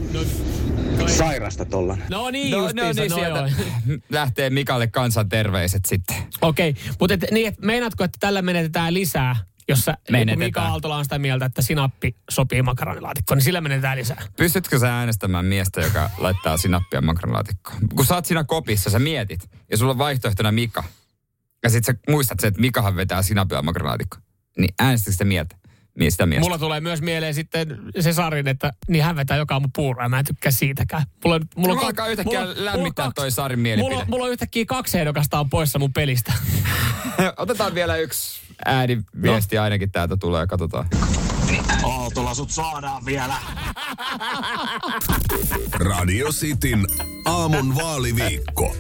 Sairasta 1.08 1.66
tollan. 1.66 2.04
No 2.10 2.30
niin, 2.30 2.52
No, 2.52 2.58
justiinsa, 2.58 3.02
no 3.02 3.04
niin, 3.04 3.12
no 3.12 3.18
sieltä 3.18 3.40
joo. 3.88 3.98
lähtee 4.10 4.50
Mikalle 4.50 4.88
kansan 4.88 5.30
terveiset 5.30 5.86
sitten. 5.86 6.16
Okei, 6.42 6.76
mutta 7.00 7.14
et, 7.14 7.26
niin, 7.32 7.48
et 7.48 7.60
meinaatko, 7.62 8.04
että 8.04 8.18
tällä 8.20 8.42
menetetään 8.42 8.94
lisää, 8.94 9.36
jos 9.69 9.80
sä, 9.80 9.92
niin 9.92 10.12
Menetetään. 10.12 10.40
Mika 10.40 10.62
Aaltola 10.62 10.96
on 10.98 11.06
sitä 11.06 11.19
mieltä, 11.19 11.46
että 11.46 11.62
sinappi 11.62 12.16
sopii 12.30 12.62
makaronilaatikkoon, 12.62 13.38
niin 13.38 13.44
sillä 13.44 13.62
menetetään 13.62 13.98
lisää. 13.98 14.22
Pystytkö 14.38 14.80
sä 14.80 14.98
äänestämään 15.00 15.46
miestä, 15.46 15.81
joka 15.81 16.10
laittaa 16.18 16.58
sinappia 16.58 17.02
makaronilaatikkoon? 17.02 17.78
Kun 17.96 18.06
sä 18.06 18.16
oot 18.16 18.25
siinä 18.25 18.44
kopissa, 18.44 18.90
sä 18.90 19.00
mietit, 19.00 19.50
ja 19.72 19.78
sulla 19.78 19.92
on 19.92 19.98
vaihtoehtona 19.98 20.52
Mika. 20.52 20.84
Ja 21.64 21.69
sit 21.69 21.86
sä 21.86 21.94
muistat 22.10 22.40
sen, 22.40 22.48
että 22.48 22.62
Mikahan 22.62 22.96
vetää 22.96 23.22
sinappia 23.22 23.62
makaronilaatikkoon. 23.62 24.24
Niin 24.58 24.74
äänestätkö 24.80 25.12
sitä 25.12 25.25
mieltä? 25.25 25.56
Mie- 26.00 26.10
Sitä 26.12 26.25
miestä. 26.25 26.42
Mulla 26.46 26.58
tulee 26.58 26.80
myös 26.81 27.02
mieleen 27.02 27.34
sitten 27.34 27.80
se 28.00 28.13
Sarin, 28.13 28.48
että 28.48 28.74
niin 28.88 29.04
hän 29.04 29.16
vetää 29.16 29.38
joka 29.38 29.56
aamu 29.56 29.68
puuroa 29.75 30.10
mä 30.10 30.20
en 30.20 30.25
tykkää 30.25 30.52
siitäkään. 30.52 31.04
Mulla, 31.24 31.36
on- 31.36 31.42
mulla 31.56 31.74
Mulla 31.74 31.88
alkaa 31.88 32.08
yhtäkkiä 32.08 32.40
mulla 32.40 32.54
lämmittää 32.66 32.75
mulla 32.78 33.08
on 33.08 33.13
toi 33.13 33.25
kaksi- 33.25 33.36
Sarin 33.36 33.60
mielipide. 33.60 33.90
Mulla, 33.90 34.02
on- 34.02 34.10
mulla 34.10 34.25
on 34.25 34.31
yhtäkkiä 34.31 34.66
kaksi 34.66 35.00
ehdokasta 35.00 35.40
on 35.40 35.50
poissa 35.50 35.80
mun 35.80 35.94
pelistä. 35.94 36.34
Otetaan 37.38 37.75
vielä 37.75 37.96
yksi 37.98 38.42
ääniviesti 38.65 39.56
no. 39.56 39.63
ainakin 39.63 39.92
täältä 39.92 40.18
tulee, 40.18 40.48
katsotaan. 40.48 40.88
Aaltola 41.83 42.33
sut 42.33 42.51
saadaan 42.51 43.06
vielä. 43.06 43.36
Radio 45.74 46.27
Cityn 46.27 46.86
aamun 47.25 47.75
vaaliviikko. 47.75 48.75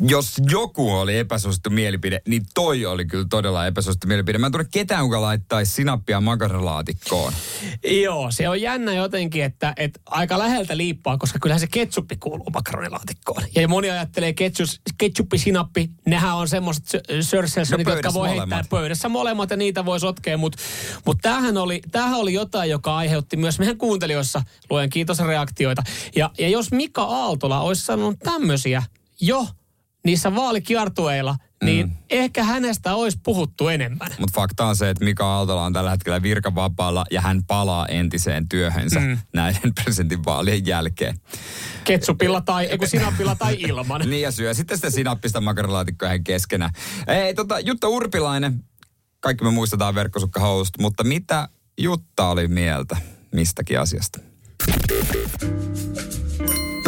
Jos 0.00 0.34
joku 0.50 0.90
oli 0.92 1.18
epäsuosittu 1.18 1.70
mielipide, 1.70 2.22
niin 2.28 2.42
toi 2.54 2.86
oli 2.86 3.06
kyllä 3.06 3.26
todella 3.30 3.66
epäsuosittu 3.66 4.06
mielipide. 4.06 4.38
Mä 4.38 4.46
en 4.46 4.52
tunne 4.52 4.66
ketään, 4.72 5.04
kuka 5.04 5.20
laittaisi 5.20 5.72
sinappia 5.72 6.20
makaronilaatikkoon. 6.20 7.32
Joo, 8.02 8.30
se 8.30 8.48
on 8.48 8.60
jännä 8.60 8.92
jotenkin, 8.92 9.44
että, 9.44 9.72
että 9.76 10.00
aika 10.06 10.38
läheltä 10.38 10.76
liippaa, 10.76 11.18
koska 11.18 11.38
kyllähän 11.38 11.60
se 11.60 11.66
ketsuppi 11.66 12.16
kuuluu 12.16 12.50
makaronilaatikkoon. 12.50 13.42
Ja 13.54 13.68
moni 13.68 13.90
ajattelee 13.90 14.32
ketsus, 14.32 14.80
ketsuppi, 14.98 15.38
sinappi, 15.38 15.90
nehän 16.06 16.34
on 16.36 16.48
semmoiset 16.48 16.84
sörselsonit, 17.20 17.86
No 17.86 17.92
jotka 17.92 18.12
voi 18.14 18.28
heittää 18.28 18.46
molemmat. 18.46 18.68
pöydässä 18.70 19.08
molemmat 19.08 19.50
ja 19.50 19.56
niitä 19.56 19.84
voi 19.84 20.00
sotkea, 20.00 20.38
mutta 20.38 20.58
mut 21.06 21.18
tämähän, 21.22 21.56
oli, 21.56 21.80
tämähän 21.92 22.14
oli 22.18 22.32
jotain, 22.32 22.70
joka 22.70 22.96
aiheutti 22.96 23.36
myös 23.36 23.58
meidän 23.58 23.78
kuuntelijoissa, 23.78 24.42
luen 24.70 24.90
kiitos 24.90 25.18
reaktioita. 25.18 25.82
Ja, 26.16 26.30
ja 26.38 26.48
jos 26.48 26.72
Mika 26.72 27.02
Aaltola 27.02 27.60
olisi 27.60 27.82
sanonut 27.82 28.18
tämmöisiä 28.18 28.82
jo 29.20 29.46
niissä 30.04 30.34
vaalikiertueilla, 30.34 31.36
niin 31.64 31.86
mm. 31.86 31.96
ehkä 32.10 32.44
hänestä 32.44 32.94
olisi 32.94 33.18
puhuttu 33.22 33.68
enemmän. 33.68 34.08
Mutta 34.18 34.40
fakta 34.40 34.66
on 34.66 34.76
se, 34.76 34.90
että 34.90 35.04
Mika 35.04 35.26
Aaltola 35.26 35.64
on 35.64 35.72
tällä 35.72 35.90
hetkellä 35.90 36.22
virkavapaalla 36.22 37.04
ja 37.10 37.20
hän 37.20 37.44
palaa 37.44 37.86
entiseen 37.86 38.48
työhönsä 38.48 39.00
mm. 39.00 39.18
näiden 39.32 39.74
presidentinvaalien 39.84 40.66
jälkeen. 40.66 41.20
Ketsupilla 41.84 42.40
tai, 42.40 42.66
eiku 42.66 42.86
sinapilla 42.86 43.34
tai 43.34 43.56
ilman. 43.58 44.02
Niin 44.10 44.22
ja 44.22 44.30
syö 44.30 44.54
sitten 44.54 44.76
sitä 44.76 44.90
sinappista 44.90 45.40
makaronilaatikkoa 45.40 46.08
ihan 46.08 46.24
keskenään. 46.24 46.70
Ei, 47.06 47.34
tota, 47.34 47.60
Jutta 47.60 47.88
Urpilainen, 47.88 48.64
kaikki 49.20 49.44
me 49.44 49.50
muistetaan 49.50 49.94
verkkosukkahousut, 49.94 50.78
mutta 50.78 51.04
mitä 51.04 51.48
Jutta 51.78 52.28
oli 52.28 52.48
mieltä 52.48 52.96
mistäkin 53.32 53.80
asiasta? 53.80 54.18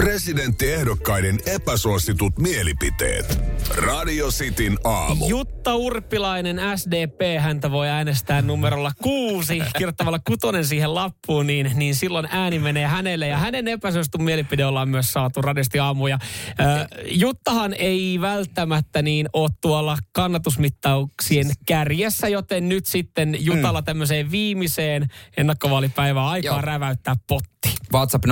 Presidenttiehdokkaiden 0.00 1.38
epäsuositut 1.46 2.38
mielipiteet. 2.38 3.40
Radio 3.76 4.28
Cityn 4.28 4.78
aamu. 4.84 5.28
Jutta 5.28 5.74
Urpilainen, 5.74 6.60
SDP, 6.76 7.40
häntä 7.40 7.70
voi 7.70 7.88
äänestää 7.88 8.42
numerolla 8.42 8.92
kuusi, 9.02 9.62
kirjoittamalla 9.72 10.18
kutonen 10.18 10.64
siihen 10.64 10.94
lappuun, 10.94 11.46
niin, 11.46 11.70
niin 11.74 11.94
silloin 11.94 12.28
ääni 12.30 12.58
menee 12.58 12.86
hänelle. 12.86 13.28
Ja 13.28 13.36
hänen 13.36 13.68
epäsuostun 13.68 14.22
mielipide 14.22 14.64
ollaan 14.64 14.88
myös 14.88 15.06
saatu 15.06 15.42
radesti 15.42 15.78
aamuja. 15.78 16.18
Äh, 16.60 16.86
Juttahan 17.04 17.74
ei 17.74 18.20
välttämättä 18.20 19.02
niin 19.02 19.28
ole 19.32 19.50
tuolla 19.60 19.98
kannatusmittauksien 20.12 21.46
kärjessä, 21.66 22.28
joten 22.28 22.68
nyt 22.68 22.86
sitten 22.86 23.36
Jutalla 23.38 23.82
tämmöiseen 23.82 24.30
viimeiseen 24.30 25.08
ennakkovaalipäivään 25.36 26.26
aikaa 26.26 26.54
Joo. 26.54 26.60
räväyttää 26.60 27.16
potti. 27.26 27.50
WhatsApp 27.92 28.24
0447255854. 28.24 28.30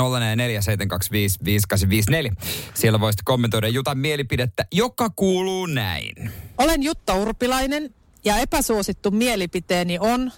Siellä 2.75 3.01
voisit 3.01 3.23
kommentoida 3.25 3.69
Jutan 3.69 3.99
mielipidettä, 3.99 4.67
joka 4.73 5.11
kuuluu 5.17 5.67
näin. 5.67 6.33
Olen 6.59 6.83
Jutta 6.83 7.15
Urpilainen 7.15 7.95
ja 8.25 8.37
epäsuosittu 8.39 9.11
mielipiteeni 9.11 9.99
on, 9.99 10.33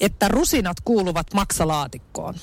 että 0.00 0.28
rusinat 0.28 0.76
kuuluvat 0.84 1.34
maksalaatikkoon. 1.34 2.34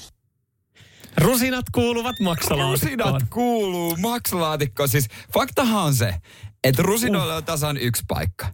Rusinat 1.17 1.65
kuuluvat 1.71 2.19
maksalaatikkoon. 2.19 2.71
Rusinat 2.71 3.23
kuuluu 3.29 3.97
maksalaatikkoon. 3.97 4.89
Siis 4.89 5.07
faktahan 5.33 5.83
on 5.83 5.95
se, 5.95 6.15
että 6.63 6.81
rusinoilla 6.81 7.35
on 7.35 7.43
tasan 7.45 7.77
yksi 7.77 8.03
paikka. 8.07 8.47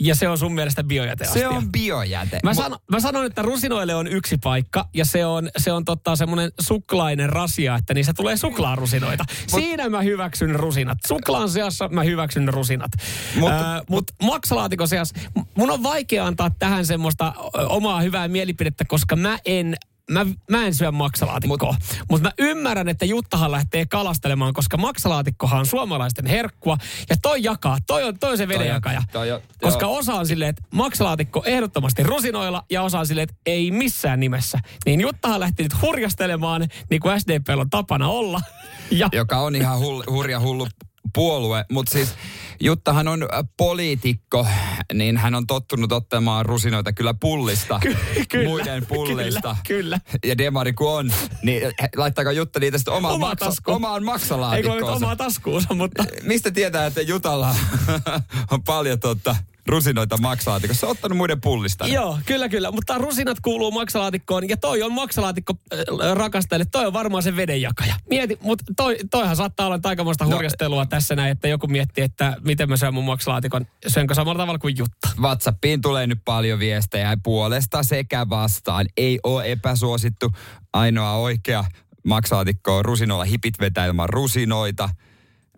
Ja 0.00 0.14
se 0.14 0.28
on 0.28 0.38
sun 0.38 0.54
mielestä 0.54 0.84
biojäteastia. 0.84 1.40
Se 1.42 1.48
on 1.48 1.72
biojäte. 1.72 2.40
Mä, 2.44 2.54
sano, 2.54 2.78
mä 2.90 3.00
sanon, 3.00 3.24
että 3.26 3.42
rusinoille 3.42 3.94
on 3.94 4.06
yksi 4.06 4.38
paikka 4.42 4.88
ja 4.94 5.04
se 5.04 5.26
on, 5.26 5.50
se 5.56 5.72
on 5.72 5.84
totta 5.84 6.16
semmoinen 6.16 6.50
suklainen 6.60 7.28
rasia, 7.30 7.74
että 7.76 7.94
niissä 7.94 8.12
tulee 8.14 8.36
suklaarusinoita. 8.36 9.24
Siinä 9.46 9.88
mä 9.88 10.02
hyväksyn 10.02 10.54
rusinat. 10.54 10.98
Suklaan 11.08 11.50
seassa 11.50 11.88
mä 11.88 12.02
hyväksyn 12.02 12.48
rusinat. 12.54 12.90
Mutta- 13.36 13.58
Mutta 13.58 13.84
mut 13.90 14.04
maksalaatikon 14.22 14.88
seassa, 14.88 15.14
mun 15.54 15.70
on 15.70 15.82
vaikea 15.82 16.26
antaa 16.26 16.50
tähän 16.58 16.86
semmoista 16.86 17.32
omaa 17.68 18.00
hyvää 18.00 18.28
mielipidettä, 18.28 18.84
koska 18.84 19.16
mä 19.16 19.38
en 19.44 19.76
Mä, 20.10 20.26
mä 20.50 20.66
en 20.66 20.74
syö 20.74 20.90
maksalaatikkoa, 20.92 21.58
mutta 21.72 22.04
mut 22.10 22.20
mä 22.22 22.30
ymmärrän, 22.38 22.88
että 22.88 23.04
Juttahan 23.04 23.50
lähtee 23.50 23.86
kalastelemaan, 23.86 24.52
koska 24.52 24.76
maksalaatikkohan 24.76 25.58
on 25.58 25.66
suomalaisten 25.66 26.26
herkkua. 26.26 26.76
Ja 27.10 27.16
toi 27.22 27.42
jakaa, 27.42 27.78
toi 27.86 28.04
on, 28.04 28.18
toi 28.18 28.30
on 28.30 28.38
se 28.38 28.48
vedenjakaja. 28.48 29.02
toi 29.12 29.30
on- 29.32 29.40
koska 29.62 29.84
joo. 29.86 29.96
osa 29.96 30.14
on 30.14 30.26
silleen, 30.26 30.48
että 30.50 30.62
maksalaatikko 30.74 31.42
ehdottomasti 31.46 32.02
rusinoilla 32.02 32.64
ja 32.70 32.82
osa 32.82 32.98
on 32.98 33.06
silleen, 33.06 33.28
että 33.30 33.40
ei 33.46 33.70
missään 33.70 34.20
nimessä. 34.20 34.58
Niin 34.86 35.00
Juttahan 35.00 35.40
lähti 35.40 35.62
nyt 35.62 35.82
hurjastelemaan, 35.82 36.68
niin 36.90 37.00
kuin 37.00 37.20
SDP 37.20 37.48
on 37.56 37.70
tapana 37.70 38.08
olla. 38.08 38.40
Ja 38.90 39.08
joka 39.12 39.38
on 39.38 39.56
ihan 39.56 39.78
hull, 39.78 40.02
hurja 40.10 40.40
hullu 40.40 40.66
puolue, 41.14 41.64
mutta 41.72 41.92
siis 41.92 42.14
Juttahan 42.60 43.08
on 43.08 43.22
äh, 43.22 43.44
poliitikko, 43.56 44.46
niin 44.92 45.16
hän 45.16 45.34
on 45.34 45.46
tottunut 45.46 45.92
ottamaan 45.92 46.46
rusinoita 46.46 46.92
kyllä 46.92 47.14
pullista, 47.20 47.80
kyllä, 48.28 48.48
muiden 48.48 48.86
pullista. 48.86 49.56
Kyllä, 49.68 50.00
kyllä. 50.02 50.20
Ja 50.26 50.38
demari 50.38 50.72
kun 50.72 50.90
on, 50.90 51.12
niin 51.42 51.62
he- 51.82 51.88
laittaako 51.96 52.30
Jutta 52.30 52.60
niitä 52.60 52.78
sitten 52.78 52.94
omaan, 52.94 53.14
Omaan 53.14 53.36
maksa, 53.40 53.62
omaan 53.66 53.94
Ei 53.94 53.98
kun 54.00 54.04
maksalaatikkoonsa? 54.06 54.92
omaa 54.96 55.16
taskuunsa, 55.16 55.74
mutta 55.74 56.04
Mistä 56.22 56.50
tietää, 56.50 56.86
että 56.86 57.00
Jutalla 57.02 57.54
on 58.52 58.62
paljon 58.62 59.00
totta, 59.00 59.36
rusinoita 59.68 60.16
maksalaatikossa? 60.16 60.80
Se 60.80 60.86
on 60.86 60.92
ottanut 60.92 61.18
muiden 61.18 61.40
pullista. 61.40 61.86
Joo, 61.86 62.18
kyllä, 62.26 62.48
kyllä. 62.48 62.70
Mutta 62.70 62.98
rusinat 62.98 63.40
kuuluu 63.40 63.70
maksalaatikkoon 63.70 64.48
ja 64.48 64.56
toi 64.56 64.82
on 64.82 64.92
maksalaatikko 64.92 65.54
äh, 65.72 66.14
rakastajille. 66.14 66.64
Toi 66.64 66.86
on 66.86 66.92
varmaan 66.92 67.22
se 67.22 67.36
vedenjakaja. 67.36 67.94
Mieti, 68.10 68.38
mutta 68.40 68.64
toi, 68.76 68.96
toihan 69.10 69.36
saattaa 69.36 69.66
olla 69.66 69.80
aikamoista 69.84 70.24
No, 70.24 70.36
hurjastelua 70.36 70.86
tässä 70.86 71.16
näin, 71.16 71.32
että 71.32 71.48
joku 71.48 71.66
miettii, 71.66 72.04
että 72.04 72.36
miten 72.44 72.68
mä 72.68 72.76
syön 72.76 72.94
mun 72.94 73.04
maksalaatikon. 73.04 73.66
Syönkö 73.86 74.14
samalla 74.14 74.38
tavalla 74.38 74.58
kuin 74.58 74.74
Jutta? 74.78 75.08
WhatsAppiin 75.20 75.80
tulee 75.80 76.06
nyt 76.06 76.20
paljon 76.24 76.58
viestejä 76.58 77.16
puolesta 77.22 77.82
sekä 77.82 78.28
vastaan. 78.28 78.86
Ei 78.96 79.18
ole 79.24 79.52
epäsuosittu. 79.52 80.32
Ainoa 80.72 81.12
oikea 81.12 81.64
maksalaatikko 82.06 82.76
on 82.76 82.84
rusinoilla 82.84 83.24
hipit 83.24 83.54
vetää 83.60 83.86
ilman 83.86 84.08
rusinoita. 84.08 84.88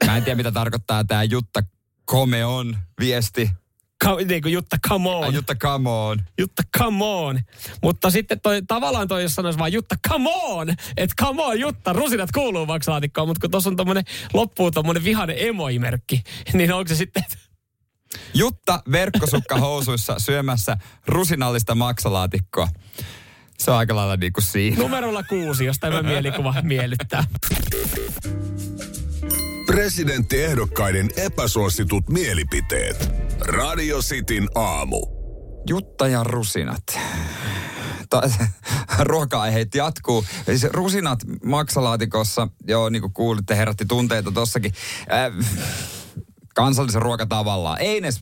Mä 0.07 0.17
en 0.17 0.25
tiedä, 0.25 0.37
mitä 0.37 0.52
tarkoittaa 0.61 1.05
tämä 1.05 1.25
Jutta 1.25 1.62
Come 2.11 2.45
on 2.45 2.79
viesti. 3.00 3.50
Ka- 4.04 4.16
niin 4.16 4.42
kuin 4.42 4.52
Jutta, 4.52 4.76
come 4.88 5.11
on. 5.11 5.35
Jutta 5.35 5.54
Come 5.54 5.90
on. 5.90 6.19
Jutta, 6.38 6.62
come 6.78 7.04
on. 7.04 7.40
Mutta 7.83 8.11
sitten 8.11 8.40
toi, 8.40 8.62
tavallaan 8.69 9.09
toi, 9.09 9.23
jos 9.23 9.35
sanoisi 9.35 9.59
vaan 9.59 9.73
Jutta, 9.73 9.97
come 10.09 10.30
on. 10.35 10.71
Että 10.97 11.14
come 11.25 11.42
on, 11.42 11.61
Jutta, 11.61 11.92
rusinat 11.92 12.33
kuuluu 12.33 12.66
maksalaatikkoon. 12.66 13.28
Mutta 13.28 13.40
kun 13.40 13.50
tuossa 13.50 13.71
on 13.71 13.76
tommonen, 13.76 14.04
loppuu 14.35 14.71
tommonen 14.71 15.04
vihainen 15.04 15.37
emoimerkki, 15.38 16.23
niin 16.52 16.73
onko 16.73 16.88
se 16.88 16.95
sitten, 16.95 17.25
Jutta 18.35 18.83
verkkosukka 18.92 19.57
housuissa 19.59 20.19
syömässä 20.19 20.76
rusinallista 21.07 21.75
maksalaatikkoa. 21.75 22.69
Se 23.59 23.71
on 23.71 23.76
aika 23.76 23.97
lailla 23.97 24.16
niin 24.16 24.33
kuin 24.33 24.45
siinä. 24.45 24.76
numerolla 24.76 25.23
kuusi, 25.23 25.64
jos 25.64 25.78
tämä 25.78 26.02
mielikuva 26.02 26.54
miellyttää. 26.62 27.25
Presidenttiehdokkaiden 29.71 31.09
epäsuositut 31.17 32.09
mielipiteet. 32.09 33.11
Radio 33.41 33.99
Cityn 33.99 34.49
aamu. 34.55 35.07
Jutta 35.69 36.09
ja 36.09 36.25
rusinat. 36.25 36.83
Ruoka-aiheet 38.99 39.75
jatkuu. 39.75 40.25
Siis 40.47 40.65
rusinat 40.65 41.19
maksalaatikossa, 41.45 42.49
joo, 42.67 42.89
niin 42.89 43.03
kuin 43.03 43.12
kuulitte, 43.12 43.57
herätti 43.57 43.85
tunteita 43.87 44.33
tossakin. 44.33 44.73
Äh, 45.12 45.47
kansallisen 46.55 47.03
ruoka 47.03 47.27
tavallaan. 47.27 47.81
Ei 47.81 47.99
edes 47.99 48.21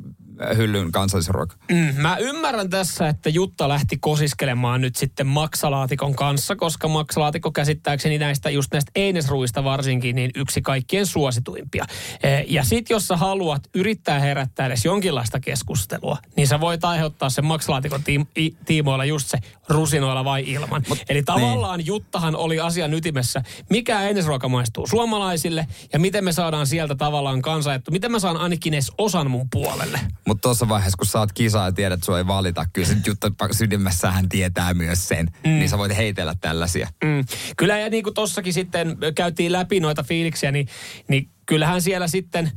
hyllyn 0.56 0.92
kansallisen 0.92 1.34
ruoka. 1.34 1.56
Mm, 1.72 1.94
mä 2.02 2.16
ymmärrän 2.16 2.70
tässä, 2.70 3.08
että 3.08 3.28
Jutta 3.30 3.68
lähti 3.68 3.96
kosiskelemaan 4.00 4.80
nyt 4.80 4.96
sitten 4.96 5.26
maksalaatikon 5.26 6.14
kanssa, 6.14 6.56
koska 6.56 6.88
maksalaatikko 6.88 7.52
käsittääkseni 7.52 8.18
näistä, 8.18 8.50
just 8.50 8.72
näistä 8.72 8.92
einesruista 8.94 9.64
varsinkin, 9.64 10.16
niin 10.16 10.30
yksi 10.34 10.62
kaikkien 10.62 11.06
suosituimpia. 11.06 11.84
Eh, 12.22 12.44
Ja 12.48 12.64
sit 12.64 12.90
jos 12.90 13.08
sä 13.08 13.16
haluat 13.16 13.62
yrittää 13.74 14.20
herättää 14.20 14.66
edes 14.66 14.84
jonkinlaista 14.84 15.40
keskustelua, 15.40 16.18
niin 16.36 16.48
sä 16.48 16.60
voit 16.60 16.84
aiheuttaa 16.84 17.30
sen 17.30 17.44
maksalaatikon 17.44 18.00
tiim- 18.00 18.56
tiimoilla 18.64 19.04
just 19.04 19.28
se 19.28 19.38
rusinoilla 19.68 20.24
vai 20.24 20.44
ilman. 20.46 20.82
Mut, 20.88 20.98
Eli 21.08 21.22
tavallaan 21.22 21.78
niin. 21.78 21.86
Juttahan 21.86 22.36
oli 22.36 22.60
asian 22.60 22.94
ytimessä, 22.94 23.42
mikä 23.70 24.00
einesruoka 24.00 24.48
maistuu 24.48 24.86
suomalaisille 24.86 25.66
ja 25.92 25.98
miten 25.98 26.24
me 26.24 26.32
saadaan 26.32 26.66
sieltä 26.66 26.94
tavallaan 26.94 27.42
kansaettu, 27.42 27.90
miten 27.90 28.12
mä 28.12 28.18
saan 28.18 28.36
ainakin 28.36 28.74
edes 28.74 28.92
osan 28.98 29.30
mun 29.30 29.50
puolelle. 29.50 30.00
Mutta 30.28 30.42
tuossa 30.42 30.68
vaiheessa, 30.68 30.96
kun 30.96 31.06
saat 31.06 31.32
kisaa 31.32 31.64
ja 31.64 31.72
tiedät, 31.72 31.96
että 31.96 32.06
sua 32.06 32.18
ei 32.18 32.26
valita, 32.26 32.66
kyllä 32.72 32.88
se 32.88 32.96
Jutta 33.06 33.30
sydämessä 33.50 34.10
hän 34.10 34.28
tietää 34.28 34.74
myös 34.74 35.08
sen. 35.08 35.26
Mm. 35.26 35.50
Niin 35.50 35.68
sä 35.68 35.78
voit 35.78 35.96
heitellä 35.96 36.34
tällaisia. 36.40 36.88
Mm. 37.04 37.24
Kyllä 37.56 37.78
ja 37.78 37.90
niin 37.90 38.04
kuin 38.04 38.14
tossakin 38.14 38.52
sitten 38.52 38.96
käytiin 39.14 39.52
läpi 39.52 39.80
noita 39.80 40.02
fiiliksiä, 40.02 40.52
niin, 40.52 40.68
niin 41.08 41.30
kyllähän 41.46 41.82
siellä 41.82 42.08
sitten, 42.08 42.50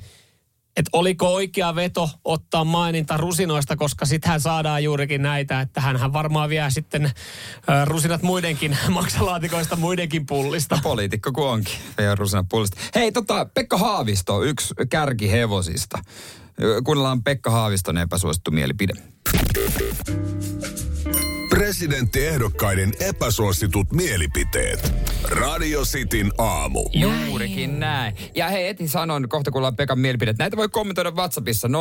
että 0.77 0.89
oliko 0.93 1.33
oikea 1.33 1.75
veto 1.75 2.09
ottaa 2.25 2.63
maininta 2.63 3.17
rusinoista, 3.17 3.75
koska 3.75 4.05
sittenhän 4.05 4.41
saadaan 4.41 4.83
juurikin 4.83 5.21
näitä, 5.21 5.61
että 5.61 5.81
hänhän 5.81 6.13
varmaan 6.13 6.49
vie 6.49 6.69
sitten 6.69 7.11
rusinat 7.85 8.21
muidenkin 8.21 8.77
maksalaatikoista 8.89 9.75
muidenkin 9.75 10.25
pullista. 10.25 10.79
Poliitikko 10.83 11.31
kuin 11.31 11.47
onkin. 11.47 11.75
Ei 11.97 12.15
rusina 12.15 12.45
puolesta. 12.49 12.77
Hei, 12.95 13.11
tota, 13.11 13.45
Pekka 13.45 13.77
Haavisto, 13.77 14.43
yksi 14.43 14.73
kärki 14.89 15.31
hevosista. 15.31 15.99
Kuunnellaan 16.83 17.23
Pekka 17.23 17.51
Haaviston 17.51 17.97
epäsuosittu 17.97 18.51
mielipide. 18.51 18.93
Presidenttiehdokkaiden 21.49 22.91
epäsuositut 22.99 23.91
mielipiteet. 23.91 24.93
Radio 25.23 25.81
Cityn 25.81 26.31
aamu. 26.37 26.89
Juurikin 26.93 27.79
näin. 27.79 28.15
Ja 28.35 28.49
hei, 28.49 28.67
etin 28.67 28.89
sanon, 28.89 29.29
kohta 29.29 29.51
kuullaan 29.51 29.75
Pekan 29.75 29.99
mielipide. 29.99 30.33
Näitä 30.39 30.57
voi 30.57 30.69
kommentoida 30.69 31.11
WhatsAppissa 31.11 31.67
0447255854. 31.67 31.71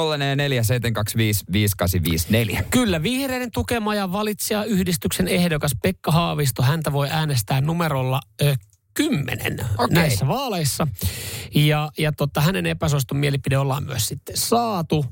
Kyllä, 2.70 3.02
vihreiden 3.02 3.50
tukema 3.50 3.94
ja 3.94 4.12
valitsijayhdistyksen 4.12 5.28
ehdokas 5.28 5.72
Pekka 5.82 6.12
Haavisto, 6.12 6.62
häntä 6.62 6.92
voi 6.92 7.08
äänestää 7.10 7.60
numerolla 7.60 8.20
ö, 8.42 8.56
10 8.94 9.66
Okei. 9.78 9.94
näissä 9.94 10.26
vaaleissa. 10.28 10.86
Ja, 11.54 11.90
ja 11.98 12.12
totta, 12.12 12.40
hänen 12.40 12.66
epäsuostun 12.66 13.18
mielipide 13.18 13.58
ollaan 13.58 13.84
myös 13.84 14.06
sitten 14.06 14.36
saatu. 14.36 15.04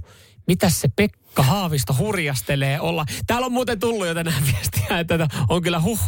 Mitäs 0.46 0.80
se 0.80 0.88
Pekka 0.96 1.42
Haavisto 1.42 1.94
hurjastelee 1.98 2.80
olla? 2.80 3.04
Täällä 3.26 3.46
on 3.46 3.52
muuten 3.52 3.80
tullut 3.80 4.06
jo 4.06 4.14
tänään 4.14 4.42
viestiä, 4.52 4.98
että 4.98 5.28
on 5.48 5.62
kyllä, 5.62 5.80
huh, 5.80 6.00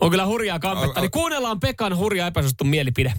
on 0.00 0.10
kyllä 0.10 0.26
hurjaa 0.26 0.58
kampetta. 0.58 1.00
Niin 1.00 1.10
kuunnellaan 1.10 1.60
Pekan 1.60 1.96
hurja 1.96 2.26
epäsuostun 2.26 2.68
mielipide. 2.68 3.12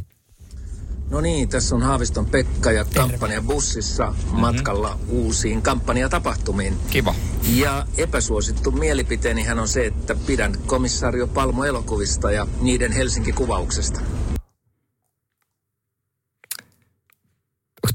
No 1.09 1.21
niin, 1.21 1.50
tässä 1.50 1.75
on 1.75 1.81
Haaviston 1.81 2.25
Pekka 2.25 2.71
ja 2.71 2.85
kampanja 2.95 3.41
bussissa 3.41 4.13
matkalla 4.31 5.00
uusiin 5.09 5.62
kampanjatapahtumiin. 5.62 6.77
Kiva. 6.89 7.15
Ja 7.50 7.88
epäsuosittu 7.97 8.71
mielipiteeni 8.71 9.43
hän 9.43 9.59
on 9.59 9.67
se, 9.67 9.85
että 9.85 10.15
pidän 10.27 10.55
komissaario 10.65 11.27
Palmo 11.27 11.65
elokuvista 11.65 12.31
ja 12.31 12.47
niiden 12.62 12.91
Helsinki-kuvauksesta. 12.91 14.00
Onko 14.00 14.39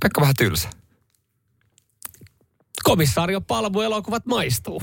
Pekka 0.02 0.20
vähän 0.20 0.36
tylsä? 0.36 0.68
Komissaario 2.84 3.40
Palmu-elokuvat 3.40 4.26
maistuu. 4.26 4.82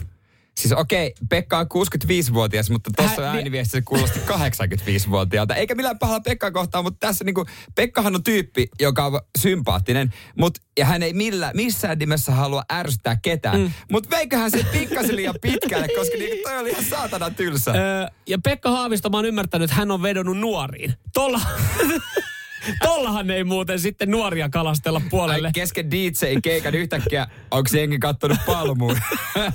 Siis 0.58 0.72
okei, 0.74 1.14
Pekka 1.30 1.58
on 1.58 1.66
65-vuotias, 1.66 2.70
mutta 2.70 2.90
tuossa 2.96 3.22
Hän- 3.26 3.36
ääniviestissä 3.36 3.82
kuulosti 3.82 4.20
85-vuotiaalta. 4.20 5.56
Eikä 5.56 5.76
millään 5.76 6.00
pahalla 6.00 6.20
Pekkaa 6.20 6.52
kohtaan, 6.52 6.84
mutta 6.84 7.08
tässä 7.08 7.24
niinku, 7.24 7.46
Pekkahan 7.76 8.16
on 8.16 8.24
tyyppi, 8.24 8.68
joka 8.80 9.06
on 9.06 9.22
sympaattinen, 9.40 10.14
mut, 10.38 10.58
ja 10.80 10.86
hän 10.86 11.04
ei 11.04 11.14
millä, 11.14 11.52
missään 11.56 12.00
nimessä 12.00 12.32
halua 12.32 12.64
ärsyttää 12.74 13.18
ketään. 13.22 13.60
Mm. 13.60 13.72
Mutta 13.92 14.10
veiköhän 14.16 14.52
se 14.52 14.66
pikkasen 14.72 15.16
liian 15.16 15.36
pitkälle, 15.42 15.88
koska 15.88 16.18
niinku 16.18 16.38
toi 16.44 16.60
oli 16.60 16.70
ihan 16.70 16.84
saatana 16.84 17.30
tylsä. 17.30 17.72
Öö, 17.72 18.08
ja 18.28 18.38
Pekka 18.44 18.72
Haavisto, 18.72 19.10
mä 19.10 19.18
oon 19.18 19.26
ymmärtänyt, 19.26 19.70
että 19.70 19.76
hän 19.76 19.92
on 19.92 20.02
vedonnut 20.02 20.38
nuoriin. 20.38 20.94
Tolla... 21.14 21.42
Tollahan 22.84 23.32
ei 23.32 23.44
muuten 23.44 23.80
sitten 23.80 24.12
nuoria 24.12 24.50
kalastella 24.50 25.02
puolelle. 25.10 25.48
Ai, 25.48 25.54
kesken 25.54 25.92
DJ-keikan 25.92 26.76
yhtäkkiä, 26.76 27.28
onko 27.52 27.68
se 27.70 27.80
jengi 27.80 28.00
kattonut 28.00 28.38
palmuun? 28.46 28.98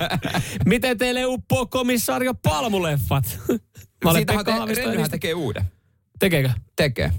Miten 0.66 0.98
teille 0.98 1.26
uppoo 1.26 1.66
komissaario 1.66 2.34
Palmuleffat? 2.34 3.38
Mä 4.04 4.10
olen 4.10 4.20
Siitähän 4.20 4.44
Pekka 4.44 4.66
te, 5.04 5.08
tekee 5.10 5.34
uuden. 5.34 5.64
Tekeekö? 6.18 6.50
Tekee. 6.76 7.12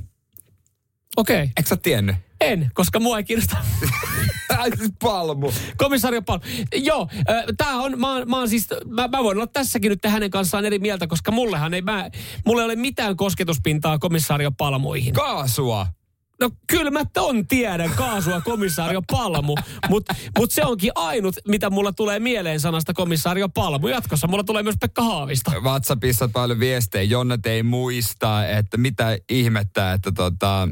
Okei. 1.18 1.36
Okay. 1.36 1.50
Eikö 1.58 1.70
sä 1.70 1.76
tiennyt? 1.76 2.16
En, 2.44 2.72
koska 2.74 3.00
mua 3.00 3.18
ei 3.18 3.24
kiinnosta 3.24 3.58
siis 4.78 4.92
palmu. 5.04 5.52
Komisario 5.78 6.22
Palmu. 6.22 6.44
Joo, 6.76 7.08
äh, 7.30 7.44
tää 7.58 7.76
on, 7.76 8.00
mä, 8.00 8.26
mä, 8.26 8.38
oon 8.38 8.50
siis, 8.50 8.68
mä, 8.88 9.08
mä 9.08 9.24
voin 9.24 9.38
olla 9.38 9.48
tässäkin 9.48 9.90
nyt 9.90 10.06
hänen 10.06 10.32
kanssaan 10.32 10.66
eri 10.66 10.80
mieltä, 10.80 11.08
koska 11.08 11.32
mullehan 11.32 11.74
ei, 11.74 11.82
mä, 11.82 12.10
mulle 12.46 12.62
ei 12.62 12.66
ole 12.66 12.76
mitään 12.76 13.18
kosketuspintaa 13.18 14.00
komissaario 14.00 14.52
Palmuihin. 14.52 15.14
Kaasua. 15.14 15.88
No 16.40 16.50
kyllä 16.68 16.92
mä 16.92 17.06
ton 17.14 17.48
tiedän, 17.48 17.90
kaasua 17.90 18.42
komissaario 18.42 19.02
Palmu, 19.12 19.56
mutta 19.90 20.16
mut 20.38 20.52
se 20.52 20.66
onkin 20.66 20.92
ainut, 20.96 21.36
mitä 21.48 21.70
mulla 21.70 21.94
tulee 21.94 22.20
mieleen 22.20 22.60
sanasta 22.60 22.94
komissaario 22.94 23.50
Palmu. 23.50 23.88
Jatkossa 23.88 24.28
mulla 24.28 24.44
tulee 24.44 24.64
myös 24.64 24.76
Pekka 24.82 25.02
Haavista. 25.02 25.52
WhatsAppissa 25.62 26.30
paljon 26.34 26.60
viestejä. 26.60 27.04
Jonnet 27.04 27.46
ei 27.46 27.64
muista, 27.64 28.48
että 28.48 28.78
mitä 28.78 29.18
ihmettä, 29.30 29.94
että 29.94 30.12
tota, 30.12 30.68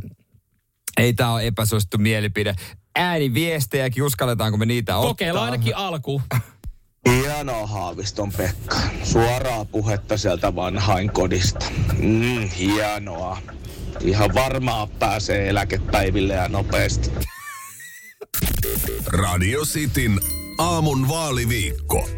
ei 0.97 1.13
tämä 1.13 1.33
ole 1.33 1.47
epäsuosittu 1.47 1.97
mielipide. 1.97 2.55
Ääniviestejäkin, 2.95 4.03
uskalletaanko 4.03 4.57
me 4.57 4.65
niitä 4.65 4.97
ottaa? 4.97 5.09
Kokeillaan 5.09 5.45
ainakin 5.45 5.75
alku. 5.75 6.21
Hienoa 7.09 7.67
Haaviston 7.67 8.31
Pekka. 8.31 8.77
Suoraa 9.03 9.65
puhetta 9.65 10.17
sieltä 10.17 10.55
vanhain 10.55 11.11
kodista. 11.11 11.65
Mm, 11.97 12.49
hienoa. 12.49 13.37
Ihan 14.01 14.33
varmaa 14.33 14.87
pääsee 14.87 15.49
eläkepäiville 15.49 16.33
ja 16.33 16.47
nopeasti. 16.47 17.11
Radio 19.07 19.61
Cityn 19.65 20.19
aamun 20.57 21.07
vaaliviikko. 21.07 22.09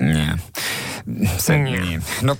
Niin. 0.00 0.40
Se, 1.38 1.58
niin. 1.58 2.04
No, 2.22 2.36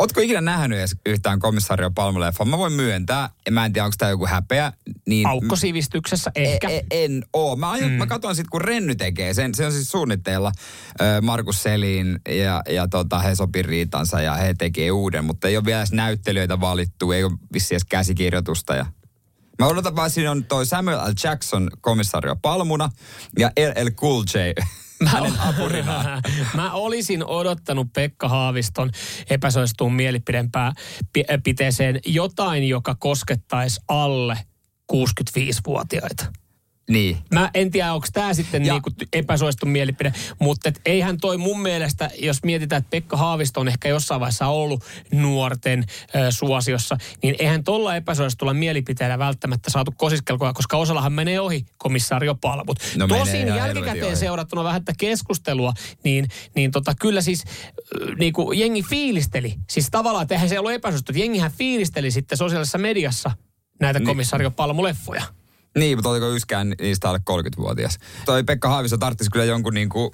Ootko 0.00 0.20
ikinä 0.20 0.40
nähnyt 0.40 0.78
edes 0.78 0.96
yhtään 1.06 1.38
komissaario 1.38 1.90
Palmuleffaa? 1.90 2.46
Mä 2.46 2.58
voin 2.58 2.72
myöntää, 2.72 3.30
ja 3.46 3.52
mä 3.52 3.64
en 3.64 3.72
tiedä, 3.72 3.84
onko 3.84 3.94
tämä 3.98 4.10
joku 4.10 4.26
häpeä. 4.26 4.72
Niin 5.06 5.26
Aukkosivistyksessä 5.26 6.30
ehkä. 6.34 6.68
E, 6.68 6.76
e, 6.76 6.86
en 6.90 7.24
oo. 7.32 7.56
Mä, 7.56 7.70
aion, 7.70 7.90
mm. 7.90 7.96
mä 7.96 8.06
katson 8.06 8.36
sitten, 8.36 8.50
kun 8.50 8.60
Renny 8.60 8.94
tekee 8.94 9.34
sen. 9.34 9.54
Se 9.54 9.66
on 9.66 9.72
siis 9.72 9.90
suunnitteilla 9.90 10.52
Markus 11.22 11.62
Selin 11.62 12.20
ja, 12.28 12.62
ja 12.68 12.88
tota, 12.88 13.18
he 13.18 13.34
sopii 13.34 13.62
riitansa 13.62 14.20
ja 14.20 14.34
he 14.34 14.54
tekee 14.58 14.90
uuden. 14.90 15.24
Mutta 15.24 15.48
ei 15.48 15.56
ole 15.56 15.64
vielä 15.64 15.80
edes 15.80 15.92
näyttelijöitä 15.92 16.60
valittu, 16.60 17.12
ei 17.12 17.24
ole 17.24 17.32
vissi 17.52 17.74
edes 17.74 17.84
käsikirjoitusta. 17.84 18.74
Ja... 18.74 18.86
Mä 19.58 19.66
odotan 19.66 19.96
vaan, 19.96 20.10
siinä 20.10 20.30
on 20.30 20.44
toi 20.44 20.66
Samuel 20.66 20.98
L. 20.98 21.12
Jackson 21.24 21.70
komissario 21.80 22.36
Palmuna 22.42 22.90
ja 23.38 23.50
LL 23.58 23.90
Cool 23.90 24.24
J 24.34 24.38
hänen 25.06 25.40
apurinaan. 25.40 26.22
Mä 26.56 26.72
olisin 26.72 27.24
odottanut 27.24 27.92
Pekka 27.92 28.28
Haaviston 28.28 28.90
epäsuosituun 29.30 29.94
mielipidempää 29.94 30.72
pi- 31.12 31.24
piteeseen 31.44 32.00
jotain, 32.06 32.68
joka 32.68 32.94
koskettaisi 32.94 33.80
alle 33.88 34.38
65-vuotiaita. 34.92 36.39
Niin. 36.90 37.16
Mä 37.32 37.50
en 37.54 37.70
tiedä, 37.70 37.92
onko 37.92 38.06
tämä 38.12 38.34
sitten 38.34 38.64
Ja- 38.64 38.72
niinku 38.72 38.90
epäsuosittu 39.12 39.66
mielipide, 39.66 40.12
mutta 40.38 40.68
et 40.68 40.80
eihän 40.86 41.16
toi 41.20 41.36
mun 41.36 41.60
mielestä, 41.60 42.10
jos 42.18 42.42
mietitään, 42.42 42.80
että 42.80 42.90
Pekka 42.90 43.16
Haavisto 43.16 43.60
on 43.60 43.68
ehkä 43.68 43.88
jossain 43.88 44.20
vaiheessa 44.20 44.46
ollut 44.46 44.84
nuorten 45.12 45.84
ö, 46.14 46.30
suosiossa, 46.30 46.96
niin 47.22 47.36
eihän 47.38 47.64
tuolla 47.64 47.96
epäsuositulla 47.96 48.54
mielipiteellä 48.54 49.18
välttämättä 49.18 49.70
saatu 49.70 49.92
kosiskelkoa, 49.96 50.52
koska 50.52 50.76
osallahan 50.76 51.12
menee 51.12 51.40
ohi 51.40 51.66
komissaario 51.78 52.34
Palmut. 52.34 52.78
No 52.96 53.08
Tosin 53.08 53.46
jälkikäteen 53.48 54.16
seurattuna 54.16 54.64
vähän 54.64 54.84
tätä 54.84 54.96
keskustelua, 54.98 55.72
niin, 56.04 56.28
niin 56.54 56.70
tota, 56.70 56.94
kyllä 57.00 57.20
siis 57.22 57.44
ö, 58.00 58.14
niinku 58.14 58.52
jengi 58.52 58.82
fiilisteli. 58.82 59.54
Siis 59.70 59.88
tavallaan, 59.90 60.22
että 60.22 60.34
eihän 60.34 60.48
se 60.48 60.58
ollut 60.58 60.72
epäsuosittu. 60.72 61.12
Jengihän 61.16 61.52
fiilisteli 61.52 62.10
sitten 62.10 62.38
sosiaalisessa 62.38 62.78
mediassa 62.78 63.30
näitä 63.80 63.98
Niin. 63.98 64.06
komissaario 64.06 64.50
Palmu-leffoja. 64.50 65.22
Niin, 65.78 65.98
mutta 65.98 66.08
oliko 66.08 66.28
yksikään 66.28 66.74
niistä 66.80 67.08
alle 67.08 67.20
30-vuotias? 67.30 67.98
Toi 68.24 68.44
Pekka 68.44 68.68
Haavisto 68.68 68.98
tarvitsisi 68.98 69.30
kyllä 69.30 69.44
jonkun 69.44 69.74
niinku... 69.74 70.12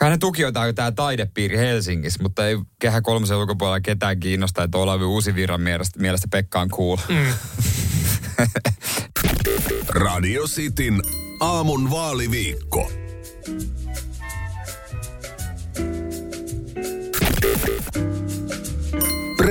Hänen 0.00 0.18
tukijoitaan 0.18 0.74
tämä 0.74 0.92
taidepiiri 0.92 1.58
Helsingissä, 1.58 2.22
mutta 2.22 2.46
ei 2.46 2.58
kehä 2.78 3.00
kolmosen 3.00 3.36
ulkopuolella 3.36 3.80
ketään 3.80 4.20
kiinnosta, 4.20 4.62
että 4.62 4.78
Olavi 4.78 5.04
Uusivirran 5.04 5.60
mielestä, 5.60 6.00
mielestä 6.00 6.28
Pekka 6.30 6.60
on 6.60 6.68
cool. 6.68 6.96
Mm. 7.08 7.34
Radio 10.06 10.42
Cityn 10.46 11.02
aamun 11.40 11.90
vaaliviikko. 11.90 12.90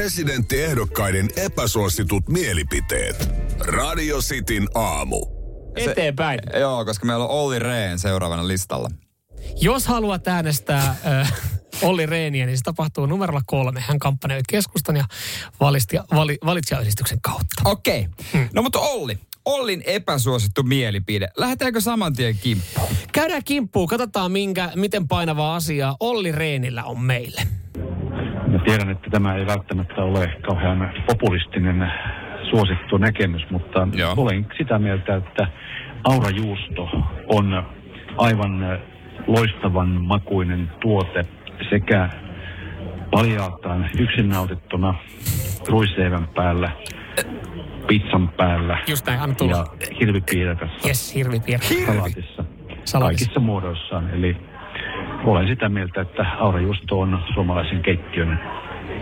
Presidenttiehdokkaiden 0.07 1.29
epäsuositut 1.35 2.29
mielipiteet. 2.29 3.29
Radio 3.59 4.17
Cityn 4.19 4.67
aamu. 4.75 5.25
Eteenpäin. 5.75 6.39
Joo, 6.59 6.85
koska 6.85 7.05
meillä 7.05 7.25
on 7.25 7.29
Olli 7.29 7.59
Rehn 7.59 7.99
seuraavana 7.99 8.47
listalla. 8.47 8.89
Jos 9.61 9.87
haluat 9.87 10.27
äänestää 10.27 10.95
äh, 11.05 11.33
Olli 11.81 12.05
Reeniä, 12.05 12.45
niin 12.45 12.57
se 12.57 12.63
tapahtuu 12.63 13.05
numerolla 13.05 13.41
kolme. 13.45 13.83
Hän 13.87 13.99
kampanjoi 13.99 14.41
keskustan 14.49 14.95
ja 14.95 15.05
valisti, 15.59 15.97
vali, 16.15 16.37
valitsijayhdistyksen 16.45 17.21
kautta. 17.21 17.61
Okei. 17.65 17.99
Okay. 17.99 18.25
Hmm. 18.33 18.49
No 18.53 18.61
mutta 18.61 18.79
Olli. 18.79 19.17
Ollin 19.45 19.83
epäsuosittu 19.85 20.63
mielipide. 20.63 21.27
Lähdetäänkö 21.37 21.81
saman 21.81 22.13
tien 22.13 22.37
kimppuun? 22.37 22.89
Käydään 23.11 23.43
kimppuun, 23.43 23.87
katsotaan 23.87 24.31
minkä, 24.31 24.71
miten 24.75 25.07
painavaa 25.07 25.55
asiaa 25.55 25.97
Olli 25.99 26.31
Reenillä 26.31 26.83
on 26.83 26.99
meille. 27.01 27.47
Tiedän, 28.67 28.89
että 28.89 29.09
tämä 29.09 29.35
ei 29.35 29.45
välttämättä 29.45 30.03
ole 30.03 30.27
kauhean 30.41 30.91
populistinen 31.07 31.91
suosittu 32.49 32.97
näkemys, 32.97 33.41
mutta 33.49 33.87
Joo. 33.93 34.13
olen 34.17 34.47
sitä 34.57 34.79
mieltä, 34.79 35.15
että 35.15 35.47
aurajuusto 36.03 36.89
on 37.27 37.63
aivan 38.17 38.79
loistavan 39.27 39.87
makuinen 39.89 40.71
tuote 40.79 41.25
sekä 41.69 42.09
paljaaltaan 43.11 43.89
yksin 43.99 44.29
nautittuna 44.29 44.95
ruisleivän 45.69 46.27
päällä, 46.35 46.71
pizzan 47.87 48.29
päällä 48.29 48.77
Just 48.87 49.05
näin, 49.07 49.19
anna 49.19 49.35
tulla. 49.35 49.57
ja 49.57 49.65
hirvipiirakas 49.99 50.69
Yes, 50.87 51.15
hirvipiirä. 51.15 51.59
salaatissa, 51.85 52.43
Salaatissa. 52.83 52.99
kaikissa 52.99 53.39
muodoissaan. 53.39 54.09
Eli 54.09 54.37
olen 55.31 55.47
sitä 55.47 55.69
mieltä, 55.69 56.01
että 56.01 56.23
aurajuusto 56.39 56.99
on 56.99 57.19
suomalaisen 57.33 57.81
keittiön 57.81 58.39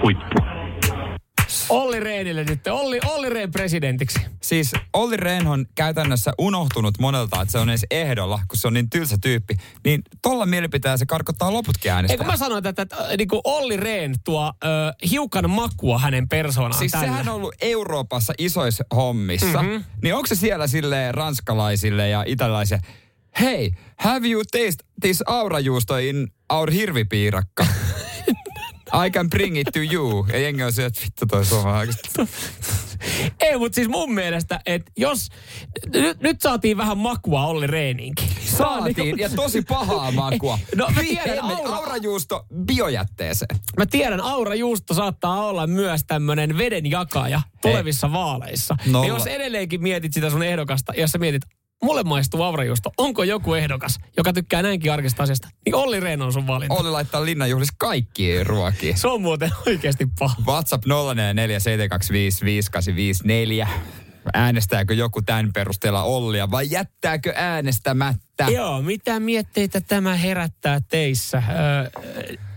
huippu. 0.03 0.35
Olli 1.69 1.99
Reenille 1.99 2.43
nyt. 2.43 2.67
Olli, 2.67 2.99
Olli 3.05 3.29
Rehn 3.29 3.51
presidentiksi. 3.51 4.19
Siis 4.41 4.73
Olli 4.93 5.17
Rehn 5.17 5.47
on 5.47 5.65
käytännössä 5.75 6.31
unohtunut 6.39 6.93
monelta, 6.99 7.41
että 7.41 7.51
se 7.51 7.57
on 7.57 7.69
edes 7.69 7.85
ehdolla, 7.91 8.39
kun 8.47 8.57
se 8.57 8.67
on 8.67 8.73
niin 8.73 8.89
tylsä 8.89 9.17
tyyppi. 9.21 9.55
Niin 9.85 10.01
tolla 10.21 10.45
mielipiteellä 10.45 10.97
se 10.97 11.05
karkottaa 11.05 11.53
loputkin 11.53 11.89
Eikö 11.91 11.95
äänestä. 11.95 12.23
mä 12.23 12.37
sanoin, 12.37 12.57
että, 12.67 12.81
että, 12.81 12.97
että 12.97 13.17
niin 13.17 13.27
kuin 13.27 13.41
Olli 13.43 13.77
Rehn 13.77 14.15
tuo 14.23 14.53
ö, 14.63 14.67
hiukan 15.11 15.49
makua 15.49 15.99
hänen 15.99 16.29
persoonaan 16.29 16.79
Siis 16.79 16.91
tällä. 16.91 17.07
sehän 17.07 17.29
on 17.29 17.35
ollut 17.35 17.55
Euroopassa 17.61 18.33
isoissa 18.37 18.83
hommissa. 18.95 19.63
Mm-hmm. 19.63 19.83
Niin 20.03 20.15
onko 20.15 20.27
se 20.27 20.35
siellä 20.35 20.67
sille 20.67 21.11
ranskalaisille 21.11 22.09
ja 22.09 22.23
italaisille, 22.27 22.81
hei, 23.41 23.71
have 23.97 24.27
you 24.27 24.43
taste 24.51 24.83
this 25.01 25.23
aurajuusto 25.25 25.97
in 25.97 26.27
our 26.49 26.71
hirvipiirakka? 26.71 27.65
I 29.05 29.09
can 29.11 29.29
bring 29.29 29.57
it 29.57 29.67
to 29.73 29.79
you. 29.93 30.25
Ja 30.31 30.39
jengi 30.39 30.63
on 30.63 30.73
se, 30.73 30.85
että 30.85 31.01
vittu 31.03 31.25
toi 31.25 31.45
suomalainen. 31.45 31.95
Ei, 33.39 33.57
mutta 33.57 33.75
siis 33.75 33.87
mun 33.87 34.13
mielestä, 34.13 34.59
että 34.65 34.91
jos... 34.97 35.29
Nyt, 35.93 36.21
nyt 36.21 36.41
saatiin 36.41 36.77
vähän 36.77 36.97
makua 36.97 37.45
Olli 37.45 37.67
Rehniinkin. 37.67 38.27
Saatiin, 38.45 39.19
ja 39.19 39.29
tosi 39.29 39.61
pahaa 39.61 40.11
makua. 40.11 40.59
No, 40.75 40.87
mä 40.95 41.01
tiedän, 41.01 41.39
aura- 41.39 41.75
aurajuusto 41.75 42.45
biojätteeseen. 42.65 43.59
Mä 43.77 43.85
tiedän, 43.85 44.21
Aura 44.21 44.55
Juusto 44.55 44.93
saattaa 44.93 45.45
olla 45.45 45.67
myös 45.67 46.01
tämmönen 46.07 46.57
veden 46.57 46.77
Eh. 46.77 46.81
niin, 46.81 46.91
jakaja 46.91 47.41
tulevissa 47.61 48.11
vaaleissa. 48.11 48.75
Nolla. 48.85 49.07
Ja 49.07 49.13
jos 49.13 49.27
edelleenkin 49.27 49.81
mietit 49.83 50.13
sitä 50.13 50.29
sun 50.29 50.43
ehdokasta, 50.43 50.93
jos 50.97 51.11
sä 51.11 51.17
mietit, 51.17 51.41
mulle 51.83 52.03
maistuu 52.03 52.43
aurajuusto. 52.43 52.91
Onko 52.97 53.23
joku 53.23 53.53
ehdokas, 53.53 53.99
joka 54.17 54.33
tykkää 54.33 54.61
näinkin 54.61 54.91
arkista 54.91 55.23
asiasta? 55.23 55.47
Niin 55.65 55.75
Olli 55.75 55.99
Rehn 55.99 56.21
on 56.21 56.33
sun 56.33 56.47
valinta. 56.47 56.75
Olli 56.75 56.89
laittaa 56.89 57.25
linnanjuhlissa 57.25 57.73
kaikki 57.77 58.43
ruokia. 58.43 58.97
Se 58.97 59.07
on 59.07 59.21
muuten 59.21 59.51
oikeasti 59.67 60.07
paha. 60.19 60.35
WhatsApp 60.45 60.83
0447255854. 60.85 63.67
Äänestääkö 64.33 64.93
joku 64.93 65.21
tämän 65.21 65.53
perusteella 65.53 66.03
Ollia 66.03 66.51
vai 66.51 66.67
jättääkö 66.69 67.33
äänestämättä? 67.35 68.45
Joo, 68.49 68.81
mitä 68.81 69.19
mietteitä 69.19 69.81
tämä 69.81 70.15
herättää 70.15 70.79
teissä? 70.89 71.43
Öö, 71.49 71.89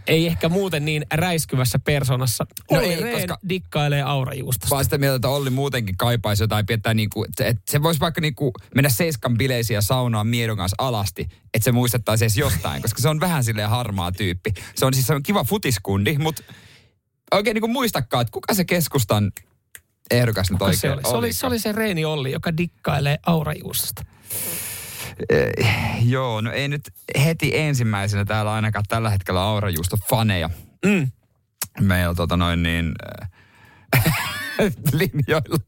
ei 0.08 0.26
ehkä 0.26 0.48
muuten 0.48 0.84
niin 0.84 1.06
räiskyvässä 1.12 1.78
persoonassa. 1.78 2.46
No 2.70 2.78
Olli 2.78 2.88
ei, 2.88 3.00
Rehn 3.00 3.16
koska- 3.28 3.38
dikkailee 3.48 4.02
aurajuustosta. 4.02 4.70
Vaan 4.74 4.84
sitä 4.84 4.98
mieltä, 4.98 5.16
että 5.16 5.28
Olli 5.28 5.50
muutenkin 5.50 5.96
kaipaisi 5.96 6.42
jotain 6.42 6.66
piettää 6.66 6.94
niinku, 6.94 7.24
että 7.24 7.46
et 7.46 7.56
se 7.70 7.82
voisi 7.82 8.00
vaikka 8.00 8.20
niinku 8.20 8.52
mennä 8.74 8.88
seiskan 8.90 9.38
bileisiin 9.38 9.74
ja 9.74 9.82
saunaan 9.82 10.26
miedon 10.26 10.56
kanssa 10.56 10.76
alasti, 10.78 11.22
että 11.54 11.64
se 11.64 11.72
muistettaisiin 11.72 12.26
edes 12.26 12.36
jostain, 12.36 12.82
koska 12.82 13.02
se 13.02 13.08
on 13.08 13.20
vähän 13.20 13.44
silleen 13.44 13.68
harmaa 13.68 14.12
tyyppi. 14.12 14.50
Se 14.74 14.86
on 14.86 14.94
siis 14.94 15.06
se 15.06 15.14
on 15.14 15.22
kiva 15.22 15.44
futiskundi, 15.44 16.18
mutta 16.18 16.42
oikein 17.32 17.54
niinku 17.54 17.68
muistakaan, 17.68 18.22
että 18.22 18.32
kuka 18.32 18.54
se 18.54 18.64
keskustan 18.64 19.32
ehdokas 20.10 20.50
nyt 20.50 20.62
oikein 20.62 20.78
se, 20.80 20.90
oli? 20.90 21.02
Se, 21.02 21.08
oli, 21.08 21.32
se 21.32 21.46
oli 21.46 21.58
se 21.58 21.72
Reini 21.72 22.04
Olli, 22.04 22.32
joka 22.32 22.56
dikkailee 22.56 23.18
aurajuustosta. 23.26 24.02
Eh, 25.30 25.66
joo, 26.02 26.40
no 26.40 26.52
ei 26.52 26.68
nyt 26.68 26.92
heti 27.24 27.50
ensimmäisenä 27.58 28.24
täällä 28.24 28.52
ainakaan 28.52 28.84
tällä 28.88 29.10
hetkellä 29.10 29.42
aurajuusto 29.42 29.96
faneja. 30.10 30.50
Mm. 30.86 31.10
Meillä 31.80 32.14
tota 32.14 32.36
noin 32.36 32.62
niin... 32.62 32.94
äh, 33.06 33.30
linjoilla. 34.92 35.58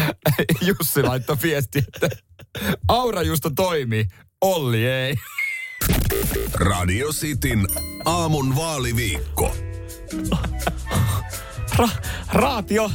Jussi 0.66 1.02
laittoi 1.02 1.36
viesti, 1.42 1.78
että 1.78 2.08
aurajuusto 2.88 3.50
toimii, 3.50 4.06
Olli 4.40 4.86
ei. 4.86 5.14
Radio 6.54 7.08
Cityn 7.12 7.66
aamun 8.04 8.56
vaaliviikko. 8.56 9.56
Ra, 11.76 11.88
raatio, 12.32 12.90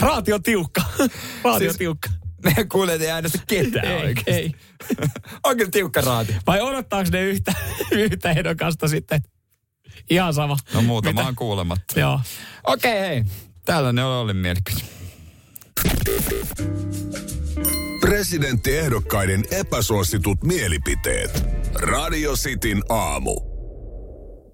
raatio 0.00 0.38
tiukka. 0.38 0.82
raatio 1.44 1.68
Siis- 1.68 1.76
tiukka. 1.78 2.08
Meidän 2.44 2.68
kuulijat 2.68 3.00
ei 3.02 3.10
äänestä 3.10 3.38
ketään 3.46 3.86
Ei, 3.86 3.96
oikeasti. 3.96 4.30
ei. 4.30 4.52
On 5.44 5.56
kyllä 5.56 5.70
tiukka 5.70 6.00
raati. 6.00 6.36
Vai 6.46 6.60
odottaako 6.60 7.10
ne 7.12 7.22
yhtä, 7.22 7.52
yhtä 7.90 8.30
ehdokasta 8.30 8.88
sitten? 8.88 9.20
Ihan 10.10 10.34
sama. 10.34 10.56
No 10.74 10.82
muuta 10.82 11.08
Mitä? 11.12 11.22
vaan 11.22 11.34
kuulematta. 11.34 12.00
Joo. 12.00 12.20
Okei, 12.66 13.00
hei. 13.00 13.24
Tällainen 13.64 14.04
oli 14.04 14.20
Ollin 14.20 14.36
mielipide. 14.36 14.80
Presidenttiehdokkaiden 18.00 19.44
epäsuositut 19.50 20.44
mielipiteet. 20.44 21.44
Radio 21.74 22.32
Cityn 22.36 22.82
aamu. 22.88 23.47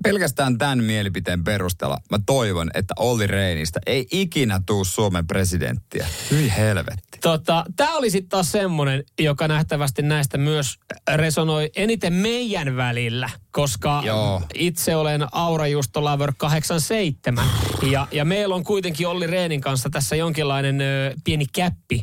Pelkästään 0.04 0.58
tämän 0.58 0.84
mielipiteen 0.84 1.44
perusteella 1.44 1.98
mä 2.10 2.18
toivon, 2.26 2.70
että 2.74 2.94
Olli 2.98 3.26
Reinistä 3.26 3.80
ei 3.86 4.06
ikinä 4.10 4.60
tuu 4.66 4.84
Suomen 4.84 5.26
presidenttiä. 5.26 6.06
Hyi 6.30 6.52
helvetti. 6.56 7.18
Tota, 7.20 7.64
Tämä 7.76 7.96
oli 7.96 8.10
sitten 8.10 8.28
taas 8.28 8.52
semmoinen, 8.52 9.04
joka 9.20 9.48
nähtävästi 9.48 10.02
näistä 10.02 10.38
myös 10.38 10.78
resonoi 11.14 11.70
eniten 11.76 12.12
meidän 12.12 12.76
välillä, 12.76 13.30
koska 13.50 14.02
Joo. 14.04 14.42
itse 14.54 14.96
olen 14.96 15.26
Aura 15.32 15.66
Justo 15.66 16.04
Lover 16.04 16.32
87 16.36 17.46
ja, 17.90 18.08
ja 18.12 18.24
meillä 18.24 18.54
on 18.54 18.64
kuitenkin 18.64 19.08
Olli 19.08 19.26
Reenin 19.26 19.60
kanssa 19.60 19.90
tässä 19.90 20.16
jonkinlainen 20.16 20.80
ö, 20.80 21.14
pieni 21.24 21.46
käppi 21.52 22.02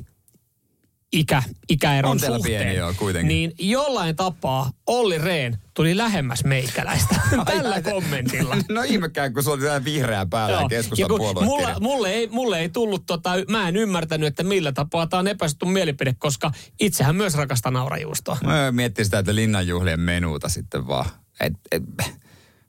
ikä, 1.13 1.43
ikäeron 1.69 2.11
On 2.11 2.19
suhteen. 2.19 2.41
pieni, 2.43 2.75
joo, 2.75 2.93
kuitenkin. 2.97 3.27
Niin 3.27 3.51
jollain 3.59 4.15
tapaa 4.15 4.71
Olli 4.87 5.17
Rehn 5.17 5.57
tuli 5.73 5.97
lähemmäs 5.97 6.43
meikäläistä 6.43 7.15
tällä 7.45 7.75
ai, 7.75 7.81
kommentilla. 7.81 8.57
No 8.69 8.81
ihmekään, 8.81 9.33
kun 9.33 9.43
se 9.43 9.49
oli 9.49 9.61
tää 9.61 9.83
vihreä 9.83 10.25
päällä 10.25 10.65
keskustan 10.69 11.09
mulla, 11.43 11.79
mulle, 11.79 12.09
ei, 12.11 12.27
mulle 12.27 12.59
ei 12.59 12.69
tullut, 12.69 13.05
tota, 13.05 13.31
mä 13.49 13.67
en 13.67 13.75
ymmärtänyt, 13.75 14.27
että 14.27 14.43
millä 14.43 14.71
tapaa 14.71 15.07
tämä 15.07 15.19
on 15.19 15.27
epäsuttu 15.27 15.65
mielipide, 15.65 16.15
koska 16.19 16.51
itsehän 16.79 17.15
myös 17.15 17.35
rakastan 17.35 17.73
naurajuustoa. 17.73 18.37
Mä 18.43 18.71
miettin 18.71 19.05
sitä, 19.05 19.19
että 19.19 19.35
linnanjuhlien 19.35 19.99
menuuta 19.99 20.49
sitten 20.49 20.87
vaan. 20.87 21.09
Et, 21.39 21.53
et, 21.71 21.83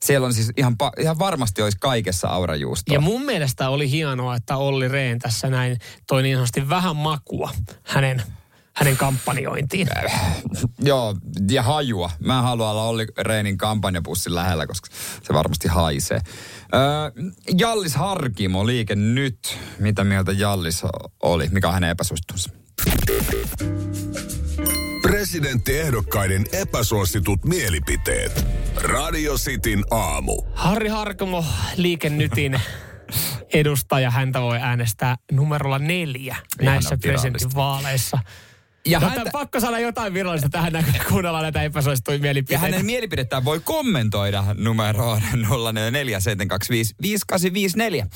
siellä 0.02 0.26
on 0.26 0.34
siis 0.34 0.50
ihan, 0.56 0.76
pa, 0.76 0.92
ihan 0.98 1.18
varmasti 1.18 1.62
olisi 1.62 1.78
kaikessa 1.80 2.28
aurajuustoa. 2.28 2.94
Ja 2.94 3.00
mun 3.00 3.22
mielestä 3.22 3.68
oli 3.68 3.90
hienoa, 3.90 4.36
että 4.36 4.56
Olli 4.56 4.88
Rehn 4.88 5.18
tässä 5.18 5.50
näin 5.50 5.78
toi 6.06 6.22
niin 6.22 6.36
sanotusti 6.36 6.68
vähän 6.68 6.96
makua 6.96 7.50
hänen, 7.82 8.22
hänen 8.74 8.96
kampanjointiin. 8.96 9.88
Joo, 10.78 11.14
ja 11.50 11.62
hajua. 11.62 12.10
Mä 12.18 12.42
haluan 12.42 12.70
olla 12.70 12.84
Olli 12.84 13.06
Reinin 13.18 13.58
kampanjapussin 13.58 14.34
lähellä, 14.34 14.66
koska 14.66 14.88
se 15.22 15.34
varmasti 15.34 15.68
haisee. 15.68 16.20
Öö, 16.74 16.80
Jallis 17.58 17.94
Harkimo, 17.94 18.66
liike 18.66 18.94
nyt. 18.94 19.58
Mitä 19.78 20.04
mieltä 20.04 20.32
Jallis 20.32 20.82
oli? 21.22 21.48
Mikä 21.48 21.68
on 21.68 21.74
hänen 21.74 21.90
epäsuosituksensa? 21.90 22.50
Presidenttiehdokkaiden 25.22 26.44
epäsuositut 26.52 27.44
mielipiteet. 27.44 28.46
Radio 28.76 29.34
Cityn 29.34 29.84
aamu. 29.90 30.42
Harri 30.54 30.88
Harkamo, 30.88 31.44
liikennytin 31.76 32.60
edustaja, 33.52 34.10
häntä 34.10 34.40
voi 34.40 34.58
äänestää 34.58 35.16
numerolla 35.32 35.78
neljä 35.78 36.36
näissä 36.62 36.98
presidentinvaaleissa. 36.98 38.18
Ja, 38.86 39.00
No, 39.00 39.08
häntä, 39.08 39.30
pakko 39.32 39.60
saada 39.60 39.78
jotain 39.78 40.14
virallista 40.14 40.48
tähän 40.48 40.72
näin, 40.72 40.84
kun 40.84 40.94
kuunnellaan 41.08 41.42
näitä 41.42 41.62
epäsuosittuja 41.62 42.14
ja 42.16 42.20
mielipiteitä. 42.20 42.60
hänen 42.60 42.86
mielipidettään 42.86 43.44
voi 43.44 43.60
kommentoida 43.60 44.44
numeroon 44.54 45.22
0447255854. 45.22 48.06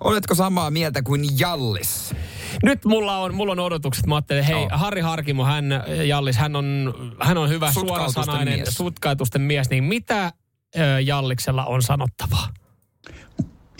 Oletko 0.00 0.34
samaa 0.34 0.70
mieltä 0.70 1.02
kuin 1.02 1.38
Jallis? 1.38 2.14
Nyt 2.62 2.84
mulla 2.84 3.18
on, 3.18 3.34
mulla 3.34 3.52
on 3.52 3.58
odotukset. 3.60 4.06
Mä 4.06 4.14
ajattelin, 4.14 4.44
hei, 4.44 4.54
Joo. 4.62 4.68
Harri 4.72 5.00
Harkimo, 5.00 5.44
hän, 5.44 5.64
Jallis, 6.06 6.36
hän 6.36 6.56
on, 6.56 6.94
hän 7.20 7.38
on 7.38 7.48
hyvä 7.48 7.72
suorasanainen, 7.72 8.54
mies. 8.58 8.74
sutkaitusten 8.74 9.42
mies. 9.42 9.70
Niin 9.70 9.84
mitä 9.84 10.32
ö, 10.78 11.00
Jalliksella 11.00 11.64
on 11.64 11.82
sanottavaa? 11.82 12.48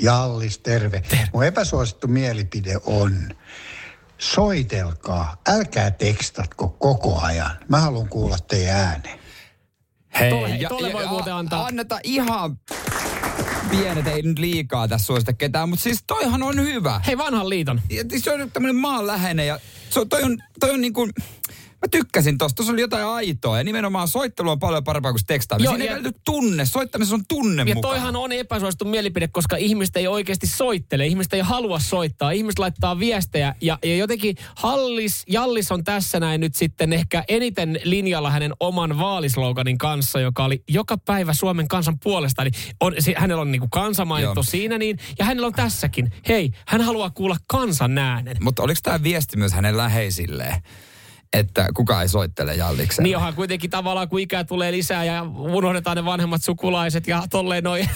Jallis, 0.01 0.59
terve. 0.59 1.01
terve. 1.01 1.29
Mun 1.33 1.45
epäsuosittu 1.45 2.07
mielipide 2.09 2.75
on, 2.87 3.15
soitelkaa, 4.19 5.37
älkää 5.49 5.91
tekstatko 5.91 6.69
koko 6.69 7.21
ajan. 7.21 7.51
Mä 7.69 7.81
haluan 7.81 8.09
kuulla 8.09 8.37
teidän 8.49 8.77
ääneen. 8.77 9.19
Hei, 10.21 10.31
Tolle- 10.31 10.69
tolle 10.69 10.93
voi 10.93 11.07
muuten 11.07 11.35
antaa- 11.35 11.67
Anneta 11.67 11.99
ihan 12.05 12.59
pienet, 13.79 14.07
ei 14.07 14.23
nyt 14.23 14.39
liikaa 14.39 14.89
tässä 14.89 15.07
suosita 15.07 15.33
ketään, 15.33 15.69
mutta 15.69 15.83
siis 15.83 16.05
toihan 16.07 16.43
on 16.43 16.61
hyvä. 16.61 17.01
Hei, 17.07 17.19
vanhan 17.19 17.49
liiton. 17.49 17.81
Ja 17.91 18.05
se 18.21 18.33
on 18.33 18.51
tämmöinen 18.51 18.77
maanläheinen 18.77 19.47
ja 19.47 19.59
se 19.91 20.01
on, 20.01 20.09
toi 20.09 20.23
on, 20.23 20.39
toi 20.61 20.71
on 20.71 20.81
niin 20.81 20.93
kuin, 20.93 21.13
mä 21.85 21.89
tykkäsin 21.91 22.39
tosta, 22.39 22.57
tuossa 22.57 22.73
oli 22.73 22.81
jotain 22.81 23.05
aitoa 23.07 23.59
ja 23.59 23.65
nimenomaan 23.65 24.09
soittelu 24.09 24.51
on 24.51 24.59
paljon 24.59 24.85
parempaa 24.85 25.13
kuin 25.13 25.27
tekstaaminen. 25.27 25.65
Joo, 25.65 25.73
Siinä 25.73 25.85
ei 25.85 25.91
ja- 25.91 26.03
välity 26.03 26.19
tunne, 26.25 26.65
soittamisessa 26.67 27.15
on 27.15 27.25
tunne 27.29 27.63
Ja 27.67 27.75
mukaan. 27.75 27.93
toihan 27.95 28.17
on 28.17 28.33
epäsuosittu 28.33 28.85
mielipide, 28.85 29.29
koska 29.29 29.57
ihmiset 29.57 29.97
ei 29.97 30.07
oikeasti 30.07 30.47
soittele. 30.47 31.07
Ihmiset 31.07 31.33
ei 31.35 31.41
halua 31.41 31.79
soittaa. 31.79 32.31
Ihmiset 32.31 32.59
laittaa 32.59 32.99
viestejä. 32.99 33.55
Ja, 33.61 33.79
ja 33.85 33.97
jotenkin 33.97 34.37
Hallis, 34.57 35.23
Jallis 35.29 35.73
on 35.73 35.85
tässä 35.85 36.21
näin 36.21 36.41
nyt 36.41 36.55
sitten 36.55 36.93
ehkä 36.93 37.25
eniten 37.29 37.81
linjalla 37.85 38.31
hänen 38.31 38.53
oman 38.61 38.99
vaalisloganin 38.99 39.79
kanssa, 39.79 40.21
joka 40.21 40.45
oli 40.45 40.63
joka 40.69 40.99
päivä 40.99 41.35
Suomen 41.35 41.69
kansan 41.69 41.99
puolesta. 41.99 42.43
Eli 42.43 42.51
on, 42.81 42.95
se, 42.99 43.15
hänellä 43.17 43.41
on 43.43 43.53
niinku 43.53 43.69
kansa 43.71 44.05
mainittu 44.05 44.39
Joo. 44.39 44.43
siinä 44.43 44.79
niin. 44.79 44.99
Ja 45.19 45.25
hänellä 45.25 45.47
on 45.47 45.53
tässäkin. 45.53 46.13
Hei, 46.29 46.51
hän 46.67 46.81
haluaa 46.81 47.11
kuulla 47.11 47.37
kansan 47.47 47.99
äänen. 47.99 48.37
Mutta 48.41 48.63
oliko 48.63 48.81
tämä 48.83 49.03
viesti 49.03 49.37
myös 49.37 49.53
hänen 49.53 49.77
läheisilleen, 49.77 50.63
että 51.35 51.69
kuka 51.75 52.03
ei 52.03 52.09
soittele 52.09 52.55
Jallikselle? 52.55 53.03
Niin 53.03 53.17
onhan 53.17 53.35
kuitenkin 53.35 53.71
tavallaan, 53.71 54.09
kun 54.09 54.21
ikää 54.21 54.45
tulee 54.45 54.73
lisää 54.73 55.05
ja 55.05 55.23
unohdetaan 55.39 55.97
ne 55.97 56.05
vanhemmat 56.05 56.43
sukulaiset 56.43 57.07
ja 57.07 57.23
tolleen 57.31 57.65
noin 57.65 57.89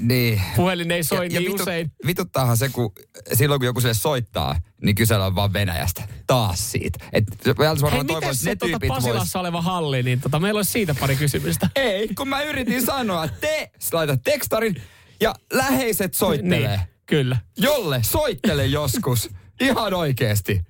Niin. 0.00 0.42
puhelin 0.56 0.90
ei 0.90 1.04
soi 1.04 1.28
niin 1.28 1.42
vitu- 1.42 1.54
usein. 1.62 1.90
Vituttaahan 2.06 2.56
se, 2.56 2.68
kun 2.68 2.92
silloin 3.32 3.60
kun 3.60 3.66
joku 3.66 3.80
sille 3.80 3.94
soittaa, 3.94 4.56
niin 4.82 4.94
kysellään 4.94 5.34
vaan 5.34 5.52
Venäjästä. 5.52 6.08
Taas 6.26 6.70
siitä. 6.72 6.98
Et 7.12 7.24
Jallis 7.46 7.82
Hei, 7.82 7.90
varmaan 7.90 8.06
mitäs 8.06 8.22
että 8.22 8.44
se 8.44 8.56
tuota 8.56 8.70
tyypit 8.70 8.88
vois... 8.88 9.04
Pasilassa 9.04 9.40
oleva 9.40 9.62
halli, 9.62 10.02
niin 10.02 10.20
tota, 10.20 10.38
meillä 10.40 10.58
olisi 10.58 10.72
siitä 10.72 10.94
pari 10.94 11.16
kysymystä. 11.16 11.68
Ei, 11.76 12.08
kun 12.08 12.28
mä 12.28 12.42
yritin 12.42 12.86
sanoa, 12.86 13.28
te 13.28 13.70
laitat 13.92 14.22
tekstarin 14.22 14.82
ja 15.20 15.34
läheiset 15.52 16.14
soittelee. 16.14 16.76
Niin, 16.76 16.80
kyllä. 17.06 17.36
Jolle 17.58 18.00
soittele 18.02 18.66
joskus. 18.66 19.30
Ihan 19.60 19.94
oikeesti. 19.94 20.60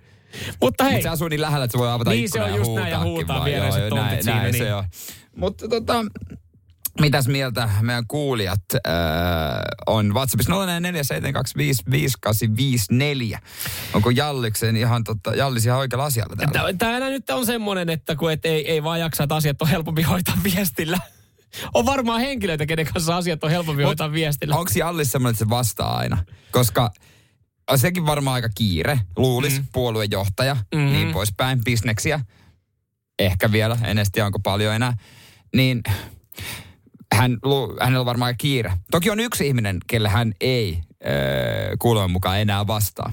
Mutta 0.61 0.85
hei, 0.85 0.93
Mutta 0.93 1.03
se 1.03 1.09
asuu 1.09 1.29
niin 1.29 1.41
lähellä, 1.41 1.65
että 1.65 1.73
se 1.73 1.79
voi 1.79 1.91
avata 1.91 2.11
Niin, 2.11 2.31
se 2.31 2.43
on 2.43 2.55
just 2.55 2.75
näin 2.75 2.91
ja 2.91 3.01
huutaa 3.01 3.45
viereiset 3.45 3.81
Joo, 3.81 3.89
tontit 3.89 4.11
näin, 4.11 4.25
siinä, 4.25 4.41
näin 4.41 4.53
niin. 4.53 4.65
se 4.65 4.75
on. 4.75 4.85
Mutta 5.37 5.69
tota, 5.69 6.05
mitäs 7.01 7.29
mieltä 7.29 7.69
meidän 7.81 8.05
kuulijat 8.09 8.61
äh, 8.75 8.81
on 9.87 10.15
WhatsAppissa 10.15 10.53
0472555854. 10.53 10.57
Onko 13.95 14.11
Jalliksen 14.11 14.77
ihan 14.77 15.05
totta, 15.05 15.35
Jallis 15.35 15.67
ihan 15.67 15.79
oikealla 15.79 16.05
asialla 16.05 16.37
täällä? 16.37 16.73
Täällä 16.79 17.09
nyt 17.09 17.31
on 17.31 17.47
semmoinen, 17.47 17.91
että 17.91 18.17
kun 18.17 18.33
et 18.33 18.47
ei, 18.47 18.71
ei 18.71 18.83
vaan 18.83 19.01
jaksa, 19.01 19.23
että 19.23 19.35
asiat 19.35 19.63
on 19.63 19.69
helpompi 19.69 20.03
hoitaa 20.03 20.37
viestillä. 20.45 20.99
On 21.75 21.87
varmaan 21.87 22.21
henkilöitä, 22.21 22.67
kenen 22.67 22.87
kanssa 22.87 23.17
asiat 23.17 23.45
on 23.45 23.51
helpompi 23.51 23.83
Mut 23.83 23.89
hoitaa 23.89 24.13
viestillä. 24.13 24.57
Onko 24.57 24.71
Jallis 24.77 25.13
semmoinen, 25.13 25.35
että 25.35 25.45
se 25.45 25.51
vastaa 25.51 25.97
aina? 25.97 26.25
Koska 26.51 26.91
sekin 27.77 28.07
varmaan 28.07 28.35
aika 28.35 28.49
kiire, 28.55 29.01
luulis, 29.17 29.61
mm. 29.61 29.67
puoluejohtaja, 29.73 30.57
Mhm. 30.75 30.85
niin 30.85 31.13
poispäin, 31.13 31.65
bisneksiä. 31.65 32.21
Ehkä 33.19 33.53
vielä, 33.53 33.79
en 33.85 33.99
tiedä 34.13 34.27
onko 34.27 34.39
paljon 34.39 34.75
enää. 34.75 34.97
Niin 35.57 35.83
hän, 37.15 37.39
hänellä 37.81 38.01
on 38.01 38.07
varmaan 38.07 38.27
aika 38.27 38.37
kiire. 38.39 38.73
Toki 38.91 39.11
on 39.11 39.21
yksi 39.21 39.47
ihminen, 39.47 39.79
kelle 39.87 40.09
hän 40.09 40.33
ei 40.41 40.81
öö, 41.07 41.77
kuuleman 41.79 42.11
mukaan 42.11 42.41
enää 42.41 42.67
vastaa. 42.67 43.13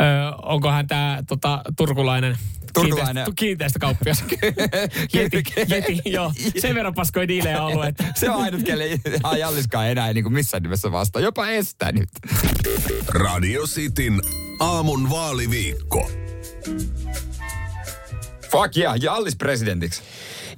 Öö, 0.00 0.30
onko 0.42 0.70
hän 0.70 0.86
tämä 0.86 1.22
tota, 1.28 1.62
turkulainen, 1.76 2.38
Turkulainen. 2.74 3.14
Kiinteistö, 3.14 3.34
kiinteistökauppias? 3.36 4.24
jeti, 5.14 5.42
jeti, 5.68 6.02
joo. 6.04 6.32
Sen 6.58 6.74
verran 6.74 6.94
paskoja 6.94 7.28
diilejä 7.28 7.62
ollut, 7.62 7.84
että... 7.84 8.04
Se 8.14 8.30
on 8.30 8.42
ainut, 8.42 8.62
kelle 8.62 8.84
ei 8.84 8.98
Jalliskaan 9.38 9.88
enää 9.88 10.08
ei 10.08 10.14
niin 10.14 10.24
kuin 10.24 10.32
missään 10.32 10.62
nimessä 10.62 10.92
vastaa. 10.92 11.22
Jopa 11.22 11.48
estää 11.48 11.92
nyt. 11.92 12.08
Radio 13.08 13.62
Cityn 13.66 14.20
aamun 14.60 15.10
vaaliviikko. 15.10 16.10
Fuck 18.50 18.76
yeah, 18.76 18.94
Jallis 19.00 19.36
presidentiksi. 19.36 20.02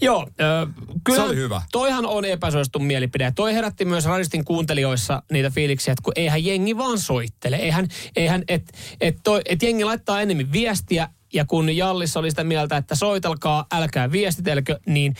Joo, 0.00 0.26
ö, 0.40 0.66
kyllä 1.04 1.18
Se 1.18 1.22
oli 1.22 1.36
hyvä. 1.36 1.62
toihan 1.72 2.06
on 2.06 2.24
epäsuosittu 2.24 2.78
mielipide. 2.78 3.32
Toi 3.36 3.54
herätti 3.54 3.84
myös 3.84 4.04
radistin 4.04 4.44
kuuntelijoissa 4.44 5.22
niitä 5.32 5.50
fiiliksiä, 5.50 5.92
että 5.92 6.02
kun 6.02 6.12
eihän 6.16 6.44
jengi 6.44 6.76
vaan 6.76 6.98
soittele. 6.98 7.56
Eihän, 7.56 7.88
eihän 8.16 8.44
et, 8.48 8.72
et, 9.00 9.16
toi, 9.22 9.40
et 9.44 9.62
jengi 9.62 9.84
laittaa 9.84 10.20
enemmän 10.20 10.52
viestiä, 10.52 11.08
ja 11.32 11.44
kun 11.44 11.76
Jallis 11.76 12.16
oli 12.16 12.30
sitä 12.30 12.44
mieltä, 12.44 12.76
että 12.76 12.94
soitelkaa, 12.94 13.66
älkää 13.72 14.12
viestitelkö, 14.12 14.78
niin 14.86 15.14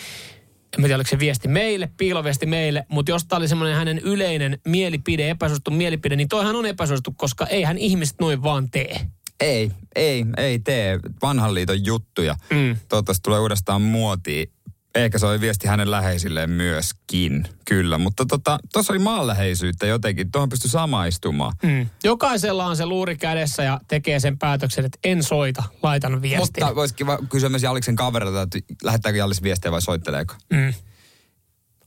en 0.79 0.83
tiedä, 0.83 0.95
oliko 0.95 1.11
se 1.11 1.19
viesti 1.19 1.49
meille, 1.49 1.91
piiloviesti 1.97 2.47
meille, 2.47 2.87
mutta 2.89 3.11
jos 3.11 3.25
tämä 3.25 3.39
oli 3.39 3.49
semmoinen 3.49 3.77
hänen 3.77 3.99
yleinen 3.99 4.59
mielipide, 4.65 5.31
epäsuosittu 5.31 5.71
mielipide, 5.71 6.17
niin 6.17 6.29
toihan 6.29 6.57
on 6.57 6.67
epäsuosittu, 6.67 7.15
koska 7.17 7.47
eihän 7.47 7.79
ihmiset 7.79 8.17
noin 8.21 8.43
vaan 8.43 8.71
tee. 8.71 9.01
Ei, 9.41 9.71
ei, 9.95 10.25
ei 10.37 10.59
tee 10.59 11.01
vanhan 11.23 11.55
liiton 11.55 11.85
juttuja. 11.85 12.37
Mm. 12.51 12.77
Toivottavasti 12.89 13.23
tulee 13.23 13.41
uudestaan 13.41 13.83
muotiin. 13.83 14.53
Ehkä 14.95 15.19
se 15.19 15.27
oli 15.27 15.41
viesti 15.41 15.69
hänen 15.69 15.91
läheisilleen 15.91 16.51
myöskin, 16.51 17.45
kyllä. 17.65 17.99
Mutta 17.99 18.27
tuossa 18.27 18.59
tota, 18.73 18.93
oli 18.93 18.99
maanläheisyyttä 18.99 19.87
jotenkin, 19.87 20.33
tuohon 20.33 20.49
pystyi 20.49 20.71
samaistumaan. 20.71 21.53
Mm. 21.63 21.87
Jokaisella 22.05 22.67
on 22.67 22.77
se 22.77 22.87
luuri 22.87 23.17
kädessä 23.17 23.63
ja 23.63 23.81
tekee 23.89 24.21
sen 24.21 24.39
päätöksen, 24.39 24.85
että 24.85 24.99
en 25.05 25.23
soita, 25.23 25.63
laitan 25.83 26.23
viestin. 26.23 26.65
Mutta 26.65 26.75
voisikin 26.75 27.07
kysyä 27.29 27.49
myös 27.49 27.63
Jalliksen 27.63 27.97
kaverilta, 27.97 28.43
että 28.43 28.59
lähettääkö 28.83 29.19
Jallis 29.19 29.43
viestiä 29.43 29.73
vai 29.73 29.83
soitteleeko? 29.83 30.35
Mm. 30.53 30.75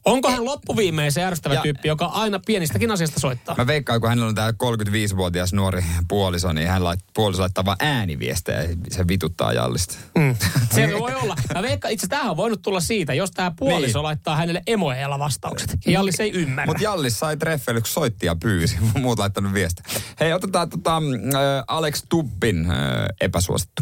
Onko 0.06 0.32
hän 0.32 0.46
loppuviimein 0.46 1.12
se 1.12 1.24
ärsyttävä 1.24 1.54
Ja- 1.56 1.62
tyyppi, 1.62 1.88
joka 1.88 2.06
aina 2.06 2.40
pienistäkin 2.46 2.92
asiasta 2.92 3.20
soittaa? 3.20 3.56
Mä 3.58 3.68
veikkaan, 3.68 4.02
kun 4.02 4.10
hänellä 4.10 4.28
on 4.30 4.36
tää 4.36 4.52
35-vuotias 4.52 5.54
nuori 5.54 5.86
puoliso, 6.08 6.54
niin 6.54 6.68
hän 6.68 6.84
lait, 6.84 7.00
puoliso 7.14 7.42
laittaa 7.42 7.66
vaan 7.66 7.78
ääniviestejä 7.80 8.62
ja 8.62 8.68
se 8.92 9.08
vituttaa 9.08 9.54
Jallista. 9.54 9.96
Mm. 10.18 10.36
Se 10.76 10.94
voi 11.00 11.14
olla. 11.16 11.36
Mä 11.56 11.62
veikkaan, 11.62 11.92
itse 11.94 12.08
tämähän 12.08 12.32
on 12.32 12.38
voinut 12.38 12.62
tulla 12.62 12.80
siitä, 12.80 13.14
jos 13.14 13.32
tämä 13.32 13.52
puoliso 13.60 14.00
Niin. 14.00 14.04
laittaa 14.04 14.36
hänelle 14.36 14.62
emoajalla 14.68 15.20
vastaukset. 15.20 15.78
Ja 15.86 15.92
Jallis 15.92 16.20
ei 16.20 16.32
ymmärrä. 16.32 16.66
Mutta 16.66 16.84
Jallis 16.84 17.20
sai 17.20 17.38
treffeille, 17.38 17.82
kun 17.82 17.88
soitti 17.88 18.26
ja 18.26 18.36
pyysi. 18.36 18.78
Muut 19.02 19.20
laittanut 19.20 19.54
viestiä. 19.54 19.86
Hei, 20.20 20.34
otetaan 20.34 20.70
tota, 20.70 20.96
äh, 20.98 21.64
Alex 21.68 22.04
Tuppin 22.10 22.72
äh, 22.72 22.78
epäsuosittu. 23.22 23.82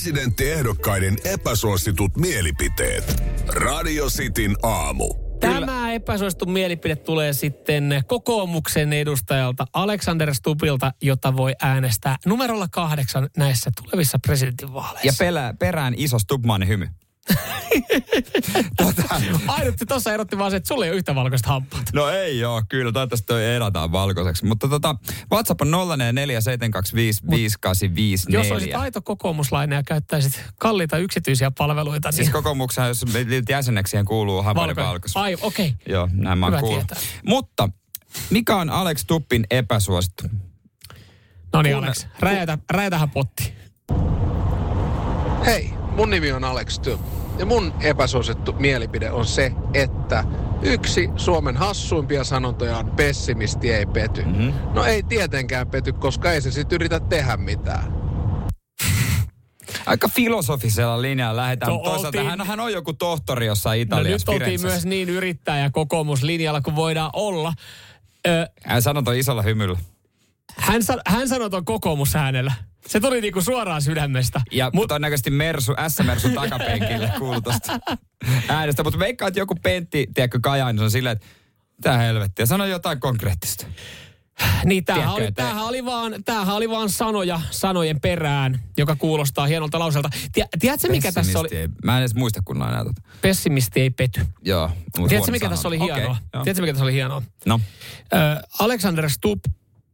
Presidenttiehdokkaiden 0.00 1.16
epäsuositut 1.24 2.16
mielipiteet. 2.16 3.22
Radio 3.48 4.06
Cityn 4.06 4.56
aamu. 4.62 5.14
Tämä 5.40 5.92
epäsuosittu 5.92 6.46
mielipide 6.46 6.96
tulee 6.96 7.32
sitten 7.32 8.02
kokoomuksen 8.06 8.92
edustajalta 8.92 9.66
Alexander 9.72 10.34
Stubilta, 10.34 10.92
jota 11.02 11.36
voi 11.36 11.52
äänestää 11.62 12.16
numerolla 12.26 12.68
kahdeksan 12.68 13.28
näissä 13.36 13.70
tulevissa 13.82 14.18
presidentinvaaleissa. 14.18 15.06
Ja 15.06 15.12
pelä, 15.18 15.54
perään 15.58 15.94
iso 15.96 16.18
Stubmanin 16.18 16.68
hymy. 16.68 16.88
Tota, 18.76 19.02
Ainut 19.48 19.74
tuossa 19.88 20.12
erotti 20.14 20.38
vaan 20.38 20.50
se, 20.50 20.56
että 20.56 20.68
sulla 20.68 20.84
ei 20.84 20.90
ole 20.90 20.96
yhtä 20.96 21.14
valkoista 21.14 21.48
hampaata. 21.48 21.90
no 21.94 22.08
ei 22.08 22.38
joo, 22.38 22.62
kyllä. 22.68 22.92
Toivottavasti 22.92 23.26
toi 23.26 23.54
edataan 23.54 23.92
valkoiseksi. 23.92 24.44
Mutta 24.44 24.68
tota, 24.68 24.96
WhatsApp 25.32 25.60
on 25.60 25.68
0447255854. 25.68 25.70
Jos 28.28 28.50
olisit 28.50 28.74
aito 28.74 29.02
kokoomuslainen 29.02 29.76
ja 29.76 29.82
käyttäisit 29.82 30.44
kalliita 30.58 30.98
yksityisiä 30.98 31.50
palveluita, 31.58 32.08
niin... 32.08 32.16
Siis 32.16 32.30
kokoomuksen, 32.30 32.88
jos 32.88 33.04
jäseneksi, 33.48 33.90
siihen 33.90 34.04
kuuluu 34.04 34.42
hampaiden 34.42 34.76
valkoisuus. 34.76 35.16
Ai, 35.16 35.36
okei. 35.40 35.66
Okay. 35.66 35.78
Joo, 35.94 36.08
näin 36.12 36.38
mä 36.38 36.46
oon 36.46 36.60
kuullut. 36.60 36.92
Mutta 37.26 37.68
mikä 38.30 38.56
on 38.56 38.70
Alex 38.70 39.04
Tuppin 39.06 39.46
epäsuosittu? 39.50 40.24
No 41.52 41.62
niin, 41.62 41.74
Kuunne- 41.74 41.86
Alex, 41.86 42.06
räjätä, 42.20 42.58
räjätähän 42.70 43.10
potti. 43.10 43.52
Hei, 45.46 45.70
mun 45.96 46.10
nimi 46.10 46.32
on 46.32 46.44
Alex 46.44 46.72
Stubb. 46.72 47.19
Ja 47.40 47.46
mun 47.46 47.72
epäsuosittu 47.80 48.52
mielipide 48.52 49.10
on 49.10 49.26
se, 49.26 49.52
että 49.74 50.24
yksi 50.62 51.08
Suomen 51.16 51.56
hassuimpia 51.56 52.24
sanontoja 52.24 52.76
on 52.78 52.90
pessimisti 52.90 53.72
ei 53.72 53.86
pety. 53.86 54.22
Mm-hmm. 54.24 54.52
No 54.74 54.84
ei 54.84 55.02
tietenkään 55.02 55.66
pety, 55.66 55.92
koska 55.92 56.32
ei 56.32 56.40
se 56.40 56.50
sit 56.50 56.72
yritä 56.72 57.00
tehdä 57.00 57.36
mitään. 57.36 58.00
Aika 59.86 60.08
filosofisella 60.08 61.02
linjalla 61.02 61.36
lähdetään. 61.42 61.72
No, 61.72 61.78
No, 61.78 61.82
Toisaalta 61.84 62.06
oltiin- 62.08 62.26
hän, 62.38 62.46
hän 62.46 62.60
on 62.60 62.72
joku 62.72 62.92
tohtori 62.92 63.46
jossain 63.46 63.78
No 63.78 63.82
Italiassa, 63.82 64.32
nyt 64.32 64.42
oltiin 64.42 64.60
myös 64.62 64.86
niin 64.86 65.08
yrittäjä 65.08 65.70
kokoomuslinjalla 65.70 66.60
kuin 66.60 66.76
voidaan 66.76 67.10
olla. 67.12 67.52
Ö, 68.28 68.46
Hän 68.64 68.82
sanoi 68.82 69.02
toi 69.02 69.18
isolla 69.18 69.42
hymyllä. 69.42 69.78
Hän, 70.56 70.82
san, 70.82 71.00
hän 71.06 71.28
sanoi 71.28 71.50
ton 71.50 71.64
kokoomusäänellä. 71.64 72.52
Se 72.86 73.00
tuli 73.00 73.20
niinku 73.20 73.42
suoraan 73.42 73.82
sydämestä. 73.82 74.40
Ja 74.52 74.70
Mut, 74.74 74.88
todennäköisesti 74.88 75.30
Mersu, 75.30 75.74
S-Mersu 75.88 76.28
takapenkille 76.28 77.12
kuului 77.18 77.42
tosta 77.42 77.78
äänestä. 78.48 78.82
Mutta 78.82 78.98
veikkaa, 78.98 79.28
että 79.28 79.40
joku 79.40 79.54
Pentti, 79.62 80.06
tiedätkö, 80.14 80.38
Kajaanissa 80.42 80.84
on 80.84 80.90
silleen, 80.90 81.12
että 81.12 81.26
mitä 81.76 81.98
helvettiä, 81.98 82.46
sano 82.46 82.66
jotain 82.66 83.00
konkreettista. 83.00 83.66
Niin, 84.64 84.84
tämähän 84.84 85.04
Tiedätkö, 85.04 85.22
oli, 85.22 85.28
että- 85.28 85.42
tämähän, 85.42 85.64
oli 85.64 85.84
vaan, 85.84 86.14
tämähän 86.24 86.56
oli 86.56 86.70
vaan 86.70 86.90
sanoja 86.90 87.40
sanojen 87.50 88.00
perään, 88.00 88.60
joka 88.78 88.96
kuulostaa 88.96 89.46
hienolta 89.46 89.78
lauselta. 89.78 90.10
Tie, 90.32 90.46
tiedätkö, 90.60 90.88
mikä 90.88 91.12
tässä 91.12 91.38
oli? 91.40 91.48
Ei, 91.52 91.68
mä 91.84 91.96
en 91.96 92.00
edes 92.00 92.14
muista 92.14 92.40
kunnolla 92.44 92.72
enää 92.72 92.84
tota. 92.84 93.02
Pessimisti 93.22 93.80
ei 93.80 93.90
pety. 93.90 94.26
Joo. 94.42 94.70
Tiedätkö, 95.08 95.32
mikä 95.32 95.48
tässä 95.48 95.68
oli 95.68 95.78
hienoa? 95.78 96.16
Joo. 96.34 96.44
Tiedätkö, 96.44 96.62
mikä 96.62 96.72
tässä 96.72 96.84
oli 96.84 96.92
hienoa? 96.92 97.22
No. 97.46 97.60
Ö, 98.12 98.16
Alexander 98.58 99.10
Stubb 99.10 99.44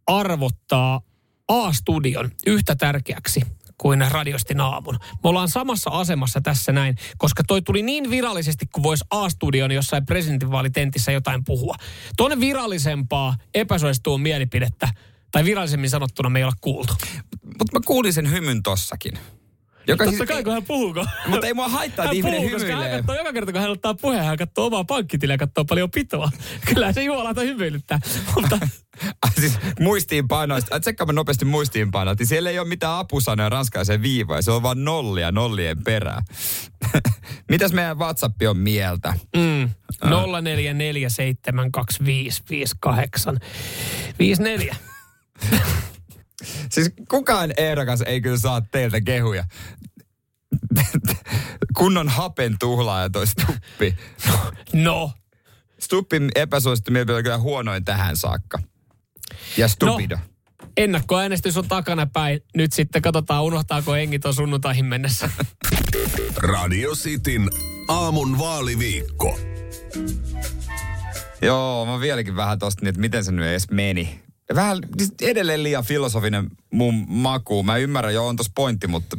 arvottaa 0.06 1.00
A-studion 1.48 2.30
yhtä 2.46 2.76
tärkeäksi 2.76 3.40
kuin 3.78 4.04
radiostin 4.10 4.60
aamun. 4.60 4.98
Me 5.24 5.28
ollaan 5.28 5.48
samassa 5.48 5.90
asemassa 5.90 6.40
tässä 6.40 6.72
näin, 6.72 6.96
koska 7.18 7.42
toi 7.46 7.62
tuli 7.62 7.82
niin 7.82 8.10
virallisesti, 8.10 8.66
kuin 8.72 8.82
voisi 8.82 9.04
A-studion 9.10 9.72
jossain 9.72 10.06
presidentinvaalitentissä 10.06 11.12
jotain 11.12 11.44
puhua. 11.44 11.74
Tuonne 12.16 12.40
virallisempaa 12.40 13.36
epäsuosittua 13.54 14.18
mielipidettä, 14.18 14.88
tai 15.32 15.44
virallisemmin 15.44 15.90
sanottuna 15.90 16.30
me 16.30 16.38
ei 16.38 16.42
olla 16.44 16.56
kuultu. 16.60 16.94
Mutta 17.42 17.72
mä 17.72 17.80
kuulin 17.86 18.12
sen 18.12 18.30
hymyn 18.30 18.62
tossakin. 18.62 19.18
Joka 19.88 20.04
Totta 20.04 20.16
siis- 20.16 20.28
kai, 20.28 20.42
kun 20.44 20.52
hän 20.52 20.64
puhuuko. 20.64 21.06
Mutta 21.26 21.46
ei 21.46 21.54
mua 21.54 21.68
haittaa, 21.68 22.04
että 22.04 22.08
Hän 22.08 22.16
ihminen 22.16 22.40
puhuu, 22.40 22.50
koska 22.52 22.68
hän 22.68 22.78
hymyilee. 22.78 22.98
katsoo 23.02 23.14
joka 23.16 23.32
kerta, 23.32 23.52
kun 23.52 23.60
hän 23.60 23.70
ottaa 23.70 23.94
puheen, 23.94 24.24
hän 24.24 24.36
katsoo 24.36 24.66
omaa 24.66 24.84
pankkitiliä 24.84 25.34
ja 25.34 25.38
katsoo 25.38 25.64
paljon 25.64 25.90
pitoa. 25.90 26.30
Kyllä 26.74 26.92
se 26.92 27.02
juolata 27.02 27.40
hymyilyttää. 27.40 27.98
Mutta 28.34 28.58
siis 29.40 29.58
muistiinpanoista, 29.80 30.80
tsekkaapa 30.80 31.12
nopeasti 31.12 31.44
muistiinpanot, 31.44 32.18
niin 32.18 32.26
siellä 32.26 32.50
ei 32.50 32.58
ole 32.58 32.68
mitään 32.68 32.98
apusanoja 32.98 33.48
ranskalaiseen 33.48 34.02
viivoja, 34.02 34.42
se 34.42 34.50
on 34.50 34.62
vaan 34.62 34.84
nollia 34.84 35.32
nollien 35.32 35.84
perää. 35.84 36.22
Mitäs 37.50 37.72
meidän 37.72 37.98
WhatsApp 37.98 38.34
on 38.48 38.58
mieltä? 38.58 39.14
Mm. 39.36 39.70
0447255854. 44.70 44.76
Siis 46.70 46.90
kukaan 47.08 47.52
ehdokas 47.56 48.00
ei 48.00 48.20
kyllä 48.20 48.38
saa 48.38 48.60
teiltä 48.60 49.00
kehuja. 49.00 49.44
Kunnon 51.78 52.08
hapen 52.08 52.56
tuhlaaja 52.58 53.10
toi 53.10 53.26
Stuppi. 53.26 53.96
No, 54.72 55.10
Stuppin 55.78 56.30
epäsuosittu 56.34 56.90
mielipide 56.90 57.16
on 57.16 57.22
kyllä 57.22 57.38
huonoin 57.38 57.84
tähän 57.84 58.16
saakka. 58.16 58.58
Ja 59.56 59.68
stupido. 59.68 60.18
ennakkoäänestys 60.76 61.56
on 61.56 61.68
takana 61.68 62.06
päin. 62.06 62.40
Nyt 62.56 62.72
sitten 62.72 63.02
katsotaan, 63.02 63.44
unohtaako 63.44 63.92
hengi 63.92 64.18
tuon 64.18 64.34
sunnuntaihin 64.34 64.84
mennessä. 64.84 65.30
Radio 66.36 66.94
Cityn 66.94 67.50
aamun 67.88 68.38
vaaliviikko. 68.38 69.38
Joo, 71.42 71.86
mä 71.86 72.00
vieläkin 72.00 72.36
vähän 72.36 72.58
tosta, 72.58 72.80
niin, 72.82 72.88
että 72.88 73.00
miten 73.00 73.24
se 73.24 73.32
nyt 73.32 73.46
edes 73.46 73.70
meni. 73.70 74.22
Vähän 74.54 74.78
siis 74.98 75.12
edelleen 75.22 75.62
liian 75.62 75.84
filosofinen 75.84 76.50
mun 76.72 77.04
maku. 77.08 77.62
Mä 77.62 77.76
ymmärrän, 77.76 78.14
joo, 78.14 78.28
on 78.28 78.36
tossa 78.36 78.52
pointti, 78.54 78.86
mutta 78.86 79.16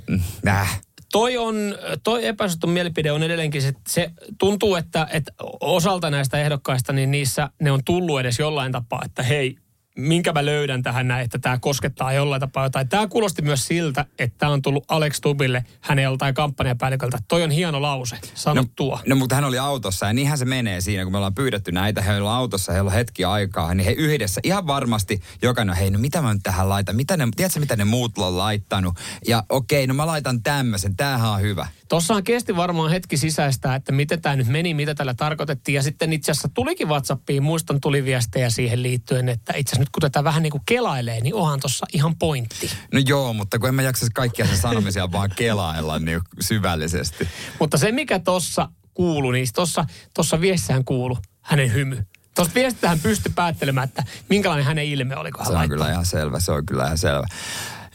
äh. 0.47 0.81
Toi 1.11 1.37
on, 1.37 1.55
toi 2.03 2.25
epäsuosittu 2.25 2.67
mielipide 2.67 3.11
on 3.11 3.23
edelleenkin 3.23 3.61
se, 3.61 3.73
se 3.87 4.11
tuntuu, 4.37 4.75
että, 4.75 5.07
että 5.13 5.31
osalta 5.61 6.09
näistä 6.09 6.37
ehdokkaista, 6.37 6.93
niin 6.93 7.11
niissä 7.11 7.49
ne 7.61 7.71
on 7.71 7.79
tullut 7.85 8.19
edes 8.19 8.39
jollain 8.39 8.71
tapaa, 8.71 9.01
että 9.05 9.23
hei, 9.23 9.55
minkä 9.97 10.33
mä 10.33 10.45
löydän 10.45 10.83
tähän 10.83 11.07
näin, 11.07 11.25
että 11.25 11.39
tämä 11.39 11.57
koskettaa 11.57 12.13
jollain 12.13 12.39
tapaa 12.39 12.65
jotain. 12.65 12.89
Tämä 12.89 13.07
kuulosti 13.07 13.41
myös 13.41 13.67
siltä, 13.67 14.05
että 14.19 14.37
tämä 14.37 14.51
on 14.51 14.61
tullut 14.61 14.85
Alex 14.87 15.19
Tubille 15.21 15.65
hänen 15.81 16.03
joltain 16.03 16.33
kampanjapäälliköltä. 16.33 17.17
Toi 17.27 17.43
on 17.43 17.51
hieno 17.51 17.81
lause, 17.81 18.17
sano 18.33 18.61
no, 18.61 18.67
tuo. 18.75 18.99
No 19.05 19.15
mutta 19.15 19.35
hän 19.35 19.43
oli 19.43 19.57
autossa 19.57 20.05
ja 20.05 20.13
niinhän 20.13 20.37
se 20.37 20.45
menee 20.45 20.81
siinä, 20.81 21.03
kun 21.03 21.11
me 21.11 21.17
ollaan 21.17 21.35
pyydetty 21.35 21.71
näitä, 21.71 22.01
he 22.01 22.21
on 22.21 22.31
autossa, 22.31 22.73
heillä 22.73 22.87
on 22.87 22.93
hetki 22.93 23.25
aikaa, 23.25 23.73
niin 23.73 23.85
he 23.85 23.91
yhdessä 23.91 24.41
ihan 24.43 24.67
varmasti 24.67 25.21
jokainen, 25.41 25.75
hei 25.75 25.89
no 25.89 25.99
mitä 25.99 26.21
mä 26.21 26.33
nyt 26.33 26.43
tähän 26.43 26.69
laitan, 26.69 26.95
mitä 26.95 27.17
ne, 27.17 27.27
tiedätkö 27.35 27.59
mitä 27.59 27.75
ne 27.75 27.85
muut 27.85 28.17
on 28.17 28.37
laittanut? 28.37 28.95
Ja 29.27 29.43
okei, 29.49 29.87
no 29.87 29.93
mä 29.93 30.07
laitan 30.07 30.43
tämmöisen, 30.43 30.95
tämähän 30.95 31.31
on 31.31 31.41
hyvä. 31.41 31.67
Tossahan 31.89 32.23
kesti 32.23 32.55
varmaan 32.55 32.91
hetki 32.91 33.17
sisäistä, 33.17 33.75
että 33.75 33.91
miten 33.91 34.21
tämä 34.21 34.35
nyt 34.35 34.47
meni, 34.47 34.73
mitä 34.73 34.95
tällä 34.95 35.13
tarkoitettiin. 35.13 35.75
Ja 35.75 35.83
sitten 35.83 36.13
itse 36.13 36.31
asiassa 36.31 36.49
tulikin 36.53 36.87
WhatsAppiin, 36.87 37.43
muistan 37.43 37.81
tuli 37.81 38.05
viestejä 38.05 38.49
siihen 38.49 38.83
liittyen, 38.83 39.29
että 39.29 39.53
itse 39.57 39.71
asiassa 39.75 39.86
nyt 39.87 39.91
kun 39.91 40.01
tätä 40.01 40.23
vähän 40.23 40.43
niin 40.43 40.51
kuin 40.51 40.61
kelailee, 40.65 41.21
niin 41.21 41.33
onhan 41.35 41.59
tuossa 41.59 41.85
ihan 41.93 42.15
pointti. 42.15 42.69
No 42.93 42.99
joo, 43.05 43.33
mutta 43.33 43.59
kun 43.59 43.69
en 43.69 43.75
mä 43.75 43.81
jaksaisi 43.81 44.11
kaikkia 44.13 44.47
sen 44.47 44.57
sanomisia 44.57 45.11
vaan 45.11 45.29
kelailla 45.35 45.99
niin 45.99 46.21
syvällisesti. 46.39 47.27
Mutta 47.59 47.77
se 47.77 47.91
mikä 47.91 48.19
tuossa 48.19 48.69
kuulu, 48.93 49.31
niin 49.31 49.47
tossa, 49.55 49.85
tossa 50.13 50.41
viestissään 50.41 50.85
kuulu 50.85 51.17
hänen 51.41 51.73
hymy. 51.73 52.05
Tuosta 52.35 52.53
viestistä 52.55 52.89
hän 52.89 52.99
pystyi 52.99 53.31
päättelemään, 53.35 53.87
että 53.87 54.03
minkälainen 54.29 54.65
hänen 54.65 54.85
ilme 54.85 55.17
oli, 55.17 55.31
kun 55.31 55.39
hän 55.39 55.45
Se 55.45 55.51
on 55.51 55.57
laittoi. 55.57 55.77
kyllä 55.77 55.91
ihan 55.91 56.05
selvä, 56.05 56.39
se 56.39 56.51
on 56.51 56.65
kyllä 56.65 56.85
ihan 56.85 56.97
selvä. 56.97 57.27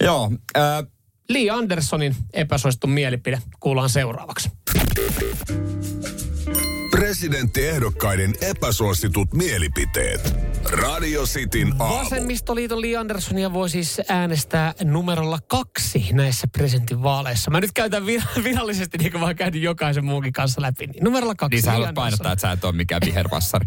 Joo, 0.01 0.31
äh, 0.57 0.63
Lee 1.29 1.51
Andersonin 1.51 2.17
epäsuosittu 2.33 2.87
mielipide 2.87 3.43
kuullaan 3.61 3.91
seuraavaksi. 3.91 4.51
Presidenttiehdokkaiden 7.23 8.35
epäsuositut 8.41 9.35
mielipiteet. 9.35 10.37
Radio 10.65 11.23
Cityn 11.23 11.75
aamu. 11.79 12.05
Vasemmistoliiton 12.05 12.81
Lee 12.81 12.97
Andersonia 12.97 13.53
voi 13.53 13.71
siis 13.71 14.01
äänestää 14.09 14.75
numerolla 14.85 15.39
kaksi 15.47 16.09
näissä 16.13 16.47
presidentinvaaleissa. 16.47 17.51
Mä 17.51 17.61
nyt 17.61 17.71
käytän 17.75 18.03
vir- 18.03 18.43
virallisesti, 18.45 18.99
niin 18.99 19.13
kuin 19.13 19.21
mä 19.21 19.27
oon 19.27 19.63
jokaisen 19.63 20.05
muunkin 20.05 20.33
kanssa 20.33 20.63
läpi. 20.63 20.87
Niin 20.87 21.05
numerolla 21.05 21.35
kaksi. 21.35 21.57
Niin 21.57 21.63
sä 21.63 21.73
haluat 21.73 21.95
painottaa, 21.95 22.33
että 22.33 22.41
sä 22.41 22.53
et 22.53 22.65
ole 22.65 22.73
mikään 22.73 23.03
vihervassari. 23.07 23.67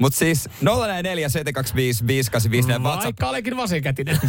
Mutta 0.00 0.18
siis 0.18 0.48
044 0.60 1.28
725 1.28 2.06
585 2.06 2.82
WhatsApp. 2.82 3.04
Vaikka 3.04 3.28
olenkin 3.28 3.56
vasenkätinen. 3.56 4.20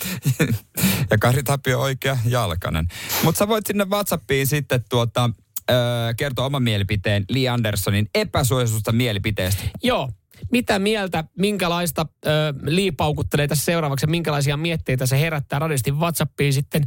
ja 1.10 1.18
Kari 1.18 1.42
Tapio 1.42 1.80
oikea 1.80 2.18
jalkanen. 2.24 2.88
Mutta 3.22 3.38
sä 3.38 3.48
voit 3.48 3.66
sinne 3.66 3.84
WhatsAppiin 3.84 4.46
sitten 4.46 4.84
tuota, 4.88 5.30
ö, 5.70 5.74
kertoa 6.16 6.46
oman 6.46 6.62
mielipiteen 6.62 7.24
Lee 7.28 7.48
Andersonin 7.48 8.08
epäsuositusta 8.14 8.92
mielipiteestä. 8.92 9.62
Joo. 9.82 10.08
Mitä 10.52 10.78
mieltä, 10.78 11.24
minkälaista 11.38 12.06
ö, 12.26 12.30
Lee 12.62 12.90
paukuttelee 12.96 13.48
tässä 13.48 13.64
seuraavaksi 13.64 14.04
ja 14.04 14.10
minkälaisia 14.10 14.56
mietteitä 14.56 15.06
se 15.06 15.20
herättää 15.20 15.58
radistin 15.58 15.98
WhatsAppiin 15.98 16.52
sitten 16.52 16.84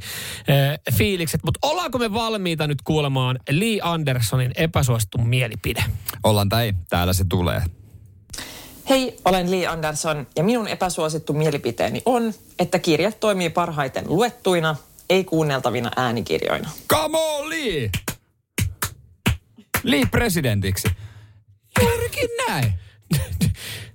ö, 0.50 0.91
fiilikset. 0.93 1.41
Mutta 1.46 1.60
ollaanko 1.67 1.98
me 1.98 2.13
valmiita 2.13 2.67
nyt 2.67 2.82
kuulemaan 2.82 3.39
Lee 3.50 3.80
Andersonin 3.82 4.52
epäsuosittu 4.56 5.17
mielipide? 5.17 5.84
Ollaan 6.24 6.50
tai 6.50 6.74
täällä 6.89 7.13
se 7.13 7.26
tulee. 7.30 7.62
Hei, 8.89 9.17
olen 9.26 9.52
Lee 9.52 9.67
Anderson 9.67 10.28
ja 10.36 10.43
minun 10.43 10.67
epäsuosittu 10.67 11.34
mielipiteeni 11.34 12.02
on, 12.06 12.34
että 12.60 12.80
kirjat 12.80 13.19
toimii 13.19 13.50
parhaiten 13.50 14.04
luettuina, 14.08 14.76
ei 15.10 15.24
kuunneltavina 15.24 15.91
äänikirjoina. 15.96 16.69
Come 16.89 17.17
on, 17.17 17.50
Lee! 17.50 17.89
Lee 19.84 20.06
presidentiksi. 20.12 20.88
Juurikin 21.82 22.30
näin. 22.48 22.74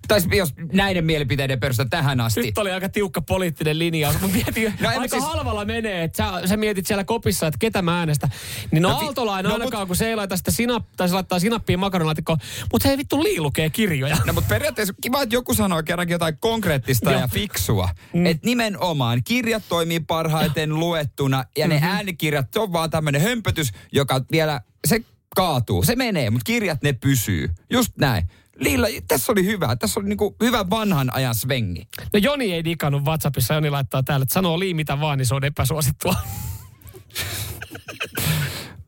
tai 0.09 0.21
jos 0.37 0.55
näiden 0.73 1.05
mielipiteiden 1.05 1.61
perusteella 1.61 1.89
tähän 1.91 2.21
asti. 2.21 2.41
Nyt 2.43 2.59
oli 2.59 2.71
aika 2.73 2.89
tiukka 2.89 3.21
poliittinen 3.23 3.79
linjaus. 3.79 4.21
Mä 4.21 4.29
mietin, 4.29 4.65
No 4.65 4.71
no, 4.81 4.91
en 4.91 5.01
aika 5.01 5.17
siis- 5.17 5.25
halvalla 5.29 5.65
menee, 5.65 6.05
että 6.05 6.17
sä, 6.41 6.47
sä, 6.49 6.57
mietit 6.57 6.87
siellä 6.87 7.05
kopissa, 7.05 7.47
että 7.47 7.59
ketä 7.59 7.83
mä 7.83 7.99
äänestän. 7.99 8.31
Niin 8.71 8.83
no, 8.83 8.89
No 8.89 9.13
no 9.17 9.25
no 9.25 9.33
ainakaan, 9.33 9.63
mut- 9.83 9.87
kun 9.87 9.97
se 9.97 10.09
ei 10.09 10.17
laita 10.17 10.37
sitä 10.37 10.51
sinap, 10.51 10.85
tai 10.97 11.09
se 11.09 11.15
laittaa 11.15 11.39
sinappia 11.39 11.79
makaronilaatikkoon. 11.79 12.39
Mutta 12.73 12.89
hei 12.89 12.99
vittu, 12.99 13.23
Lii 13.23 13.41
lukee 13.41 13.71
kirjoja. 13.71 14.17
No 14.27 14.33
mutta 14.33 14.49
periaatteessa 14.49 14.95
kiva, 15.01 15.23
että 15.23 15.35
joku 15.35 15.55
sanoo 15.55 15.83
kerrankin 15.83 16.13
jotain 16.15 16.39
konkreettista 16.41 17.11
ja 17.13 17.29
fiksua. 17.29 17.89
Mm. 18.13 18.27
Että 18.27 18.47
nimenomaan 18.47 19.25
kirjat 19.25 19.63
toimii 19.69 20.01
parhaiten 20.01 20.75
luettuna 20.81 21.45
ja 21.57 21.69
ne 21.69 21.77
Mhm. 21.77 21.85
äänikirjat, 21.87 22.47
se 22.53 22.61
on 22.61 22.73
vaan 22.73 22.91
tämmöinen 22.91 23.21
hömpötys, 23.23 23.73
joka 23.93 24.21
vielä, 24.33 24.61
se 24.87 25.01
kaatuu. 25.37 25.83
Se 25.83 25.97
menee, 25.97 26.31
mutta 26.31 26.45
kirjat 26.45 26.83
ne 26.83 26.93
pysyy. 26.93 27.49
Just 27.71 27.93
näin. 27.97 28.25
Liilla, 28.57 28.87
tässä 29.09 29.33
oli 29.33 29.45
hyvä. 29.45 29.77
Tässä 29.77 30.01
oli 30.01 30.09
niinku 30.09 30.37
hyvä 30.43 30.71
vanhan 30.71 31.15
ajan 31.15 31.35
svengi. 31.35 31.89
No 32.13 32.19
Joni 32.23 32.53
ei 32.53 32.65
digannut 32.65 33.05
WhatsAppissa. 33.05 33.55
Joni 33.55 33.71
laittaa 33.71 34.03
täällä, 34.03 34.23
että 34.23 34.33
sanoo 34.33 34.59
Lii 34.59 34.75
mitä 34.75 35.01
vaan, 35.01 35.19
niin 35.19 35.27
se 35.27 35.35
on 35.35 35.45
epäsuosittua. 35.45 36.15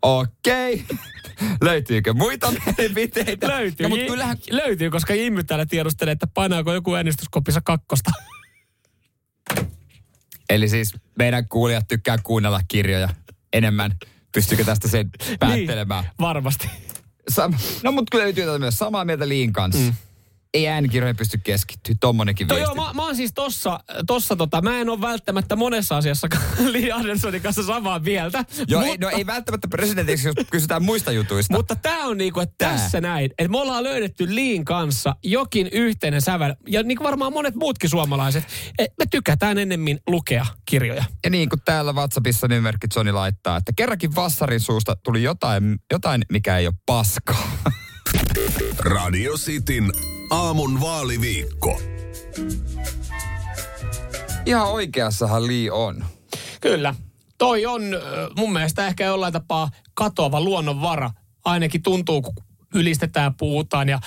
Okei. 0.02 0.84
Löytyykö 1.60 2.12
muita 2.12 2.52
mielipiteitä? 2.66 3.48
Löytyy. 3.48 3.84
No, 3.84 3.88
mutta 3.88 4.06
kyllähän, 4.06 4.36
Löytyy, 4.50 4.90
koska 4.90 5.14
Jimmy 5.14 5.44
täällä 5.44 5.66
tiedustelee, 5.66 6.12
että 6.12 6.26
painaako 6.26 6.74
joku 6.74 6.94
äänestyskopissa 6.94 7.60
kakkosta. 7.60 8.10
eli 10.50 10.68
siis 10.68 10.94
meidän 11.18 11.48
kuulijat 11.48 11.88
tykkää 11.88 12.18
kuunnella 12.22 12.60
kirjoja 12.68 13.08
enemmän. 13.52 13.96
Pystyykö 14.32 14.64
tästä 14.64 14.88
sen 14.88 15.10
päättelemään? 15.40 16.04
Niin, 16.04 16.12
varmasti. 16.20 16.70
Sam- 17.30 17.54
no 17.82 17.92
mutta 17.92 18.10
kyllä 18.10 18.24
löytyy 18.24 18.44
tätä 18.44 18.58
myös 18.58 18.78
samaa 18.78 19.04
mieltä 19.04 19.28
Liin 19.28 19.52
kanssa. 19.52 19.82
Mm. 19.82 19.94
Ei 20.54 20.68
äänikirjoihin 20.68 21.16
pysty 21.16 21.38
keskittyä, 21.44 21.94
tommonenkin 22.00 22.48
To, 22.48 22.54
viesti. 22.54 22.76
joo, 22.76 22.86
mä, 22.86 22.92
mä 22.92 23.04
oon 23.04 23.16
siis 23.16 23.32
tossa, 23.34 23.80
tossa 24.06 24.36
tota, 24.36 24.62
mä 24.62 24.80
en 24.80 24.88
ole 24.88 25.00
välttämättä 25.00 25.56
monessa 25.56 25.96
asiassa 25.96 26.28
Lee 26.72 26.92
Andersonin 26.92 27.42
kanssa 27.42 27.62
samaa 27.62 27.98
mieltä. 27.98 28.44
Joo, 28.68 28.80
mutta, 28.80 28.92
ei, 28.92 28.98
no 28.98 29.08
ei 29.08 29.26
välttämättä 29.26 29.68
presidentiksi, 29.68 30.28
jos 30.28 30.34
kysytään 30.50 30.82
muista 30.82 31.12
jutuista. 31.12 31.54
Mutta 31.54 31.76
tämä 31.76 32.04
on 32.04 32.18
niinku, 32.18 32.40
että 32.40 32.54
Tää. 32.58 32.72
tässä 32.72 33.00
näin, 33.00 33.30
että 33.38 33.48
me 33.50 33.58
ollaan 33.58 33.84
löydetty 33.84 34.34
Liin 34.34 34.64
kanssa 34.64 35.16
jokin 35.24 35.68
yhteinen 35.72 36.22
sävel. 36.22 36.54
Ja 36.68 36.82
niin 36.82 36.96
kuin 36.98 37.04
varmaan 37.04 37.32
monet 37.32 37.54
muutkin 37.54 37.90
suomalaiset, 37.90 38.44
että 38.78 38.94
me 38.98 39.04
tykätään 39.10 39.58
ennemmin 39.58 39.98
lukea 40.06 40.46
kirjoja. 40.64 41.04
Ja 41.24 41.30
niin 41.30 41.48
kuin 41.48 41.60
täällä 41.64 41.92
WhatsAppissa 41.92 42.48
nimimerkki 42.48 42.86
Johnny 42.96 43.12
laittaa, 43.12 43.56
että 43.56 43.72
kerrankin 43.76 44.14
vassarin 44.14 44.60
suusta 44.60 44.96
tuli 45.04 45.22
jotain, 45.22 45.78
jotain 45.92 46.22
mikä 46.32 46.58
ei 46.58 46.66
ole 46.66 46.74
paskaa. 46.86 47.52
Radio 48.78 49.32
Cityn 49.36 49.92
aamun 50.30 50.80
vaaliviikko. 50.80 51.80
Ihan 54.46 54.66
oikeassahan 54.66 55.46
Lee 55.46 55.70
on. 55.70 56.04
Kyllä. 56.60 56.94
Toi 57.38 57.66
on 57.66 57.82
mun 58.36 58.52
mielestä 58.52 58.86
ehkä 58.86 59.04
jollain 59.04 59.32
tapaa 59.32 59.70
katoava 59.94 60.40
luonnonvara. 60.40 61.10
Ainakin 61.44 61.82
tuntuu, 61.82 62.22
kun 62.22 62.34
ylistetään, 62.74 63.34
puhutaan 63.34 63.88
ja 63.88 64.00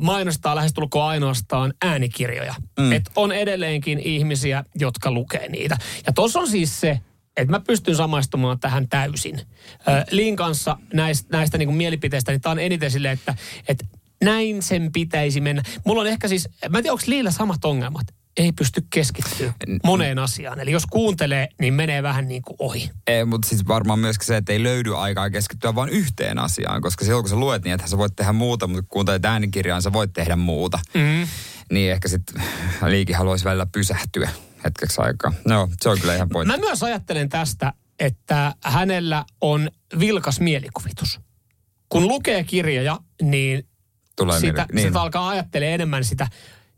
mainostaa 0.00 0.56
lähestulkoon 0.56 1.08
ainoastaan 1.08 1.74
äänikirjoja. 1.82 2.54
Mm. 2.78 2.92
Et 2.92 3.10
on 3.16 3.32
edelleenkin 3.32 4.00
ihmisiä, 4.04 4.64
jotka 4.74 5.10
lukee 5.10 5.48
niitä. 5.48 5.76
Ja 6.06 6.12
tuossa 6.12 6.40
on 6.40 6.48
siis 6.48 6.80
se, 6.80 7.00
että 7.36 7.50
mä 7.50 7.60
pystyn 7.60 7.96
samaistumaan 7.96 8.60
tähän 8.60 8.88
täysin. 8.88 9.40
Liin 10.10 10.36
kanssa 10.36 10.76
näistä, 10.92 11.36
näistä 11.36 11.58
niin 11.58 11.74
mielipiteistä, 11.74 12.32
niin 12.32 12.40
tämä 12.40 12.50
on 12.50 12.58
eniten 12.58 12.90
silleen, 12.90 13.14
että, 13.14 13.34
että 13.68 13.86
näin 14.24 14.62
sen 14.62 14.92
pitäisi 14.92 15.40
mennä. 15.40 15.62
Mulla 15.86 16.00
on 16.00 16.06
ehkä 16.06 16.28
siis, 16.28 16.48
mä 16.68 16.78
en 16.78 16.84
tiedä, 16.84 16.92
onko 16.92 17.04
Liillä 17.06 17.30
samat 17.30 17.64
ongelmat. 17.64 18.06
Ei 18.36 18.52
pysty 18.52 18.86
keskittyä 18.90 19.52
moneen 19.84 20.18
asiaan. 20.18 20.60
Eli 20.60 20.70
jos 20.70 20.86
kuuntelee, 20.86 21.48
niin 21.60 21.74
menee 21.74 22.02
vähän 22.02 22.28
niin 22.28 22.42
kuin 22.42 22.56
ohi. 22.58 22.90
Ei, 23.06 23.24
mutta 23.24 23.48
siis 23.48 23.68
varmaan 23.68 23.98
myöskin 23.98 24.26
se, 24.26 24.36
että 24.36 24.52
ei 24.52 24.62
löydy 24.62 24.96
aikaa 24.96 25.30
keskittyä 25.30 25.74
vain 25.74 25.88
yhteen 25.88 26.38
asiaan, 26.38 26.82
koska 26.82 27.04
silloin 27.04 27.22
kun 27.22 27.30
sä 27.30 27.36
luet 27.36 27.64
niin, 27.64 27.74
että 27.74 27.86
sä 27.86 27.98
voit 27.98 28.16
tehdä 28.16 28.32
muuta, 28.32 28.66
mutta 28.66 28.82
kun 28.82 28.88
kuuntelet 28.88 29.24
äänikirjaan, 29.24 29.82
sä 29.82 29.92
voit 29.92 30.12
tehdä 30.12 30.36
muuta. 30.36 30.78
Mm. 30.94 31.28
Niin 31.72 31.92
ehkä 31.92 32.08
sitten 32.08 32.42
liikin 32.86 33.16
haluaisi 33.16 33.44
välillä 33.44 33.66
pysähtyä 33.66 34.30
hetkeksi 34.64 35.00
aikaa. 35.00 35.32
No, 35.44 35.68
se 35.82 35.88
on 35.88 36.00
kyllä 36.00 36.14
ihan 36.14 36.28
pointti. 36.28 36.56
Mä 36.56 36.66
myös 36.66 36.82
ajattelen 36.82 37.28
tästä, 37.28 37.72
että 37.98 38.54
hänellä 38.64 39.24
on 39.40 39.70
vilkas 39.98 40.40
mielikuvitus. 40.40 41.20
Kun 41.88 42.08
lukee 42.08 42.44
kirjoja, 42.44 42.98
niin 43.22 43.66
Tulee 44.24 44.40
sitä, 44.40 44.66
niin. 44.72 44.88
sitä 44.88 45.00
alkaa 45.00 45.28
ajattelemaan 45.28 45.74
enemmän 45.74 46.04
sitä 46.04 46.28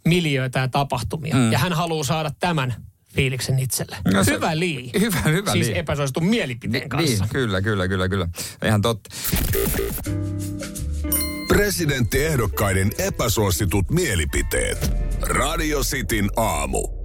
miljöötä 0.05 0.59
ja 0.59 0.69
tapahtumia. 0.69 1.35
Mm. 1.35 1.41
Mm. 1.41 1.53
Ja 1.53 1.59
hän 1.59 1.73
haluaa 1.73 2.05
saada 2.05 2.31
tämän 2.41 2.75
fiiliksen 3.15 3.59
itselle. 3.59 3.97
No 4.13 4.25
se- 4.25 4.33
hyvä 4.33 4.59
lii. 4.59 4.91
Hyvä, 5.01 5.21
hyvä 5.21 5.53
Siis 5.53 5.67
lii. 5.67 5.79
epäsuositun 5.79 6.25
mielipiteen 6.25 6.89
kanssa. 6.89 7.25
Niin, 7.25 7.33
kyllä, 7.33 7.63
kyllä, 7.63 7.89
kyllä, 7.89 8.09
kyllä. 8.09 8.29
Ihan 8.65 8.83
totta. 8.83 9.11
Presidenttiehdokkaiden 11.49 12.91
epäsuositut 12.99 13.91
mielipiteet. 13.91 14.93
Radio 15.21 15.81
Cityn 15.83 16.31
aamu. 16.37 17.02